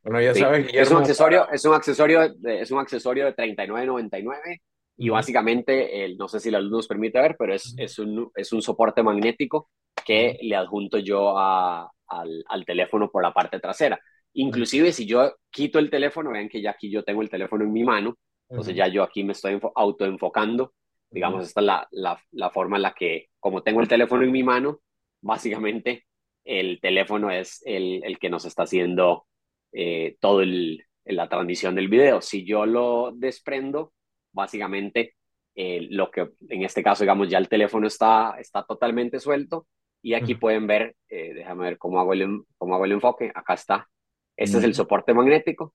Bueno, 0.04 0.22
ya 0.22 0.36
sabes, 0.36 0.68
es 0.74 0.92
un 0.92 0.98
accesorio, 0.98 1.50
es 1.50 1.64
un 1.64 1.74
accesorio, 1.74 2.34
de, 2.36 2.62
es 2.62 2.72
un 2.72 2.80
accesorio 2.80 3.26
de 3.26 3.36
39.99 3.36 4.62
y 4.98 5.10
básicamente, 5.10 6.04
el, 6.04 6.18
no 6.18 6.28
sé 6.28 6.40
si 6.40 6.52
la 6.52 6.60
luz 6.60 6.72
nos 6.72 6.88
permite 6.88 7.22
ver, 7.22 7.36
pero 7.38 7.54
es, 7.54 7.74
es, 7.78 7.98
un, 8.00 8.30
es 8.36 8.52
un 8.52 8.62
soporte 8.62 9.02
magnético 9.02 9.70
que 10.06 10.38
le 10.42 10.56
adjunto 10.56 10.98
yo 10.98 11.38
a, 11.38 11.90
al, 12.08 12.44
al 12.48 12.66
teléfono 12.66 13.10
por 13.10 13.24
la 13.24 13.34
parte 13.34 13.60
trasera. 13.60 14.00
Inclusive 14.34 14.92
si 14.92 15.06
yo 15.06 15.36
quito 15.50 15.80
el 15.80 15.90
teléfono, 15.90 16.32
vean 16.32 16.50
que 16.50 16.62
ya 16.62 16.72
aquí 16.72 16.92
yo 16.92 17.04
tengo 17.04 17.22
el 17.22 17.30
teléfono 17.30 17.64
en 17.64 17.72
mi 17.72 17.84
mano, 17.84 18.18
entonces 18.50 18.76
ya 18.76 18.88
yo 18.88 19.04
aquí 19.04 19.24
me 19.24 19.32
estoy 19.32 19.60
autoenfocando, 19.76 20.74
digamos, 21.10 21.48
esta 21.48 21.62
es 21.62 21.66
la, 21.66 21.88
la, 21.92 22.20
la, 22.32 22.50
forma 22.50 22.76
en 22.76 22.82
la 22.84 22.94
que, 22.94 23.30
como 23.40 23.64
tengo 23.64 23.82
el 23.82 23.88
teléfono 23.88 24.24
en 24.24 24.32
mi 24.32 24.44
mano, 24.44 24.80
básicamente 25.24 26.06
el 26.46 26.80
teléfono 26.82 27.32
es 27.32 27.64
el, 27.66 28.04
el 28.04 28.20
que 28.20 28.30
nos 28.30 28.46
está 28.46 28.64
haciendo 28.64 29.26
eh, 29.72 30.18
todo 30.20 30.42
el, 30.42 30.84
la 31.06 31.30
transmisión 31.30 31.76
del 31.76 31.88
video. 31.88 32.22
Si 32.22 32.46
yo 32.46 32.66
lo 32.66 33.12
desprendo, 33.16 33.94
básicamente 34.32 35.16
eh, 35.56 35.88
lo 35.90 36.12
que 36.12 36.30
en 36.50 36.64
este 36.64 36.84
caso, 36.84 37.04
digamos, 37.04 37.30
ya 37.30 37.38
el 37.38 37.50
teléfono 37.50 37.88
está, 37.88 38.36
está 38.40 38.64
totalmente 38.64 39.20
suelto 39.20 39.68
y 40.02 40.16
aquí 40.16 40.36
pueden 40.36 40.68
ver, 40.68 40.96
eh, 41.08 41.34
déjame 41.34 41.64
ver 41.64 41.78
cómo 41.78 42.00
hago, 42.00 42.12
el, 42.14 42.42
cómo 42.58 42.76
hago 42.76 42.86
el 42.86 42.92
enfoque, 42.92 43.32
acá 43.34 43.54
está. 43.54 43.90
Este 44.36 44.58
es 44.58 44.64
el 44.64 44.74
soporte 44.74 45.14
magnético, 45.14 45.74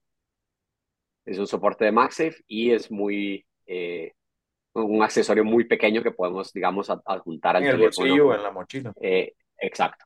es 1.25 1.39
un 1.39 1.47
soporte 1.47 1.85
de 1.85 1.91
MagSafe 1.91 2.35
y 2.45 2.71
es 2.71 2.91
muy, 2.91 3.43
eh, 3.65 4.13
un 4.73 5.01
accesorio 5.01 5.43
muy 5.43 5.63
pequeño 5.63 6.03
que 6.03 6.11
podemos, 6.11 6.53
digamos, 6.53 6.91
adjuntar 7.05 7.55
al 7.55 7.63
en 7.63 7.69
el 7.69 7.75
teléfono. 7.77 8.07
bolsillo 8.07 8.27
o 8.27 8.35
en 8.35 8.43
la 8.43 8.51
mochila. 8.51 8.93
Exacto. 9.61 10.05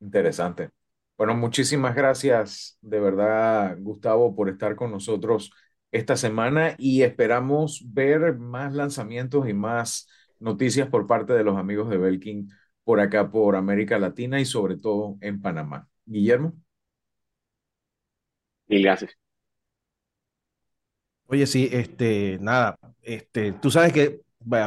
Interesante. 0.00 0.70
Bueno, 1.16 1.34
muchísimas 1.34 1.94
gracias 1.94 2.78
de 2.82 3.00
verdad, 3.00 3.76
Gustavo, 3.80 4.34
por 4.34 4.48
estar 4.48 4.76
con 4.76 4.90
nosotros 4.90 5.50
esta 5.90 6.16
semana 6.16 6.74
y 6.78 7.02
esperamos 7.02 7.82
ver 7.86 8.36
más 8.36 8.74
lanzamientos 8.74 9.48
y 9.48 9.54
más 9.54 10.08
noticias 10.38 10.88
por 10.88 11.06
parte 11.06 11.32
de 11.32 11.44
los 11.44 11.56
amigos 11.56 11.88
de 11.88 11.96
Belkin 11.96 12.50
por 12.84 13.00
acá, 13.00 13.30
por 13.30 13.56
América 13.56 13.98
Latina 13.98 14.40
y 14.40 14.44
sobre 14.44 14.76
todo 14.76 15.16
en 15.20 15.40
Panamá. 15.40 15.88
Guillermo. 16.04 16.52
Mil 18.68 18.82
gracias. 18.82 19.16
Oye, 21.26 21.46
sí, 21.46 21.68
este, 21.72 22.38
nada, 22.40 22.78
este, 23.02 23.52
tú 23.52 23.70
sabes 23.70 23.92
que 23.92 24.20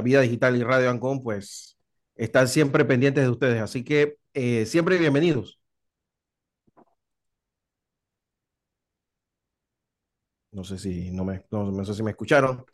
Vida 0.04 0.22
Digital 0.22 0.58
y 0.58 0.64
Radio 0.64 0.90
Ancon, 0.90 1.22
pues, 1.24 1.78
están 2.20 2.50
siempre 2.50 2.84
pendientes 2.84 3.24
de 3.24 3.30
ustedes, 3.30 3.62
así 3.62 3.84
que 3.84 4.18
eh, 4.34 4.66
siempre 4.66 4.98
bienvenidos. 4.98 5.60
No 10.52 10.64
sé 10.66 10.78
si 10.78 11.12
no 11.12 11.24
me, 11.24 11.44
no, 11.50 11.86
sé 11.86 11.94
si 11.94 12.04
me 12.04 12.12
escucharon. 12.12 12.66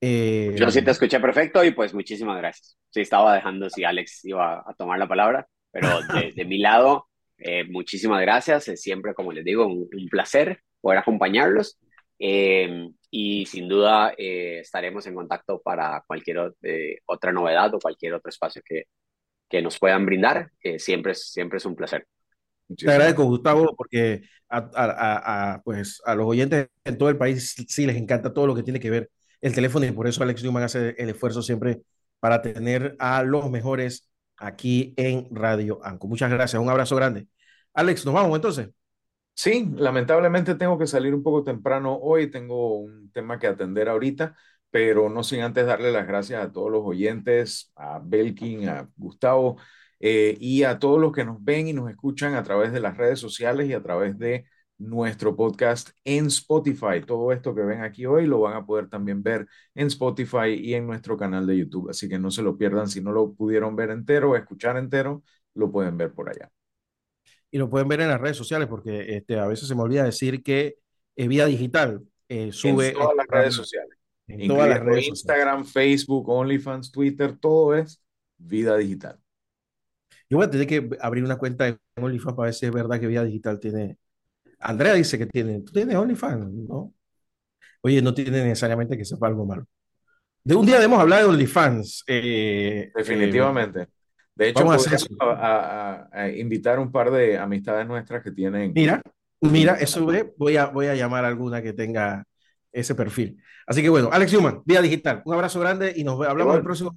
Eh, 0.00 0.56
Yo 0.58 0.70
sí 0.70 0.82
te 0.82 0.90
escuché 0.90 1.20
perfecto 1.20 1.62
y 1.62 1.70
pues 1.70 1.94
muchísimas 1.94 2.38
gracias. 2.38 2.76
Sí, 2.90 3.02
estaba 3.02 3.34
dejando 3.34 3.70
si 3.70 3.84
Alex 3.84 4.24
iba 4.24 4.64
a 4.66 4.74
tomar 4.76 4.98
la 4.98 5.06
palabra, 5.06 5.46
pero 5.70 6.00
de, 6.34 6.44
mi 6.44 6.58
lado, 6.58 7.06
eh, 7.38 7.64
muchísimas 7.64 8.20
gracias. 8.22 8.66
Es 8.68 8.80
siempre, 8.80 9.14
como 9.14 9.30
les 9.30 9.44
digo, 9.44 9.66
un, 9.66 9.88
placer 10.10 10.62
poder 10.80 10.98
acompañarlos. 10.98 11.78
Em, 12.22 12.92
y 13.10 13.46
sin 13.46 13.66
duda 13.66 14.12
eh, 14.16 14.60
estaremos 14.60 15.06
en 15.06 15.14
contacto 15.14 15.60
para 15.60 16.04
cualquier 16.06 16.52
otra 17.06 17.32
novedad 17.32 17.74
o 17.74 17.78
cualquier 17.78 18.14
otro 18.14 18.28
espacio 18.28 18.62
que, 18.64 18.84
que 19.48 19.62
nos 19.62 19.78
puedan 19.78 20.04
brindar. 20.04 20.50
siempre, 20.78 21.14
siempre 21.14 21.56
es 21.58 21.64
un 21.64 21.74
placer. 21.74 22.06
Te 22.76 22.90
agradezco, 22.90 23.24
Gustavo, 23.24 23.74
porque 23.74 24.22
a, 24.48 25.60
pues, 25.64 26.00
a 26.04 26.14
los 26.14 26.26
oyentes 26.26 26.68
en 26.84 26.98
todo 26.98 27.08
el 27.08 27.16
país 27.16 27.56
sí 27.68 27.86
les 27.86 27.96
encanta 27.96 28.32
todo 28.32 28.46
lo 28.46 28.54
que 28.54 28.62
tiene 28.62 28.80
que 28.80 28.90
ver 28.90 29.10
el 29.40 29.54
teléfono 29.54 29.86
y 29.86 29.92
por 29.92 30.06
eso 30.06 30.22
Alex 30.22 30.42
Newman 30.42 30.64
hace 30.64 30.94
el 30.98 31.08
esfuerzo 31.08 31.42
siempre 31.42 31.80
para 32.20 32.42
tener 32.42 32.96
a 32.98 33.22
los 33.22 33.50
mejores 33.50 34.10
aquí 34.36 34.94
en 34.96 35.28
Radio 35.30 35.80
Anco. 35.82 36.06
Muchas 36.06 36.30
gracias, 36.30 36.60
un 36.60 36.68
abrazo 36.68 36.96
grande. 36.96 37.26
Alex, 37.74 38.04
¿nos 38.04 38.14
vamos 38.14 38.36
entonces? 38.36 38.68
Sí, 39.34 39.70
lamentablemente 39.76 40.54
tengo 40.54 40.78
que 40.78 40.86
salir 40.86 41.14
un 41.14 41.22
poco 41.22 41.42
temprano 41.44 41.96
hoy, 41.96 42.30
tengo 42.30 42.76
un 42.80 43.10
tema 43.10 43.38
que 43.38 43.46
atender 43.46 43.88
ahorita, 43.88 44.36
pero 44.70 45.08
no 45.08 45.22
sin 45.24 45.40
antes 45.40 45.64
darle 45.66 45.90
las 45.92 46.06
gracias 46.06 46.44
a 46.44 46.52
todos 46.52 46.70
los 46.70 46.82
oyentes, 46.84 47.72
a 47.74 48.00
Belkin, 48.04 48.68
a 48.68 48.90
Gustavo 48.96 49.56
eh, 49.98 50.36
y 50.38 50.64
a 50.64 50.78
todos 50.78 51.00
los 51.00 51.12
que 51.12 51.24
nos 51.24 51.42
ven 51.42 51.68
y 51.68 51.72
nos 51.72 51.88
escuchan 51.90 52.34
a 52.34 52.42
través 52.42 52.70
de 52.72 52.80
las 52.80 52.98
redes 52.98 53.18
sociales 53.18 53.66
y 53.68 53.72
a 53.72 53.82
través 53.82 54.18
de 54.18 54.44
nuestro 54.76 55.34
podcast 55.36 55.90
en 56.04 56.26
Spotify. 56.26 57.00
Todo 57.06 57.32
esto 57.32 57.54
que 57.54 57.62
ven 57.62 57.80
aquí 57.82 58.04
hoy 58.04 58.26
lo 58.26 58.40
van 58.40 58.54
a 58.56 58.66
poder 58.66 58.90
también 58.90 59.22
ver 59.22 59.46
en 59.74 59.86
Spotify 59.86 60.48
y 60.54 60.74
en 60.74 60.86
nuestro 60.86 61.16
canal 61.16 61.46
de 61.46 61.56
YouTube. 61.56 61.88
Así 61.90 62.08
que 62.10 62.18
no 62.18 62.30
se 62.30 62.42
lo 62.42 62.58
pierdan. 62.58 62.88
Si 62.88 63.00
no 63.00 63.12
lo 63.12 63.32
pudieron 63.34 63.74
ver 63.74 63.88
entero 63.90 64.30
o 64.32 64.36
escuchar 64.36 64.76
entero, 64.76 65.22
lo 65.54 65.70
pueden 65.72 65.96
ver 65.96 66.12
por 66.12 66.28
allá. 66.28 66.50
Y 67.50 67.58
lo 67.58 67.68
pueden 67.68 67.88
ver 67.88 68.00
en 68.00 68.08
las 68.08 68.20
redes 68.20 68.36
sociales 68.36 68.68
porque 68.68 69.16
este, 69.16 69.38
a 69.38 69.46
veces 69.46 69.68
se 69.68 69.74
me 69.74 69.82
olvida 69.82 70.04
decir 70.04 70.42
que 70.42 70.76
es 71.16 71.28
Vía 71.28 71.46
Digital 71.46 72.02
eh, 72.28 72.52
sube... 72.52 72.88
En 72.88 72.94
todas 72.94 73.16
las 73.16 73.26
redes 73.26 73.54
sociales. 73.54 73.96
En 74.28 74.48
todas 74.48 74.68
las 74.68 74.80
redes 74.80 75.08
Instagram, 75.08 75.64
Facebook, 75.64 76.28
OnlyFans, 76.28 76.92
Twitter, 76.92 77.36
todo 77.36 77.74
es 77.74 78.00
Vida 78.38 78.76
Digital. 78.76 79.18
Yo 80.28 80.36
voy 80.36 80.46
a 80.46 80.50
tener 80.50 80.68
que 80.68 80.88
abrir 81.00 81.24
una 81.24 81.36
cuenta 81.36 81.64
de 81.64 81.78
OnlyFans 81.96 82.36
para 82.36 82.46
ver 82.46 82.54
si 82.54 82.66
es 82.66 82.72
verdad 82.72 83.00
que 83.00 83.08
Vía 83.08 83.24
Digital 83.24 83.58
tiene. 83.58 83.98
Andrea 84.60 84.94
dice 84.94 85.18
que 85.18 85.26
tiene. 85.26 85.60
¿Tú 85.62 85.72
tienes 85.72 85.96
OnlyFans? 85.96 86.52
¿No? 86.52 86.94
Oye, 87.82 88.00
no 88.00 88.14
tiene 88.14 88.44
necesariamente 88.44 88.96
que 88.96 89.04
sepa 89.04 89.26
algo 89.26 89.44
malo. 89.44 89.66
De 90.44 90.54
un 90.54 90.64
día 90.64 90.76
debemos 90.76 91.00
hablar 91.00 91.22
de 91.22 91.28
OnlyFans. 91.28 92.04
Eh, 92.06 92.92
Definitivamente. 92.94 93.88
De 94.34 94.48
hecho, 94.48 94.64
vamos 94.64 94.86
a, 95.20 96.08
a, 96.12 96.28
invitar 96.30 96.78
un 96.78 96.90
par 96.90 97.10
de 97.10 97.38
amistades 97.38 97.86
nuestras 97.86 98.22
que 98.22 98.30
tienen. 98.30 98.72
Mira, 98.74 99.02
mira, 99.40 99.74
eso 99.74 100.04
voy 100.36 100.56
a, 100.56 100.66
voy 100.66 100.86
a 100.86 100.94
llamar 100.94 101.24
a 101.24 101.28
alguna 101.28 101.62
que 101.62 101.72
tenga 101.72 102.24
ese 102.72 102.94
perfil. 102.94 103.36
Así 103.66 103.82
que 103.82 103.88
bueno, 103.88 104.08
Alex 104.12 104.32
Human, 104.34 104.62
Vía 104.64 104.82
Digital. 104.82 105.22
Un 105.24 105.34
abrazo 105.34 105.60
grande 105.60 105.92
y 105.94 106.04
nos 106.04 106.24
hablamos 106.26 106.56
el 106.56 106.62
próximo 106.62 106.96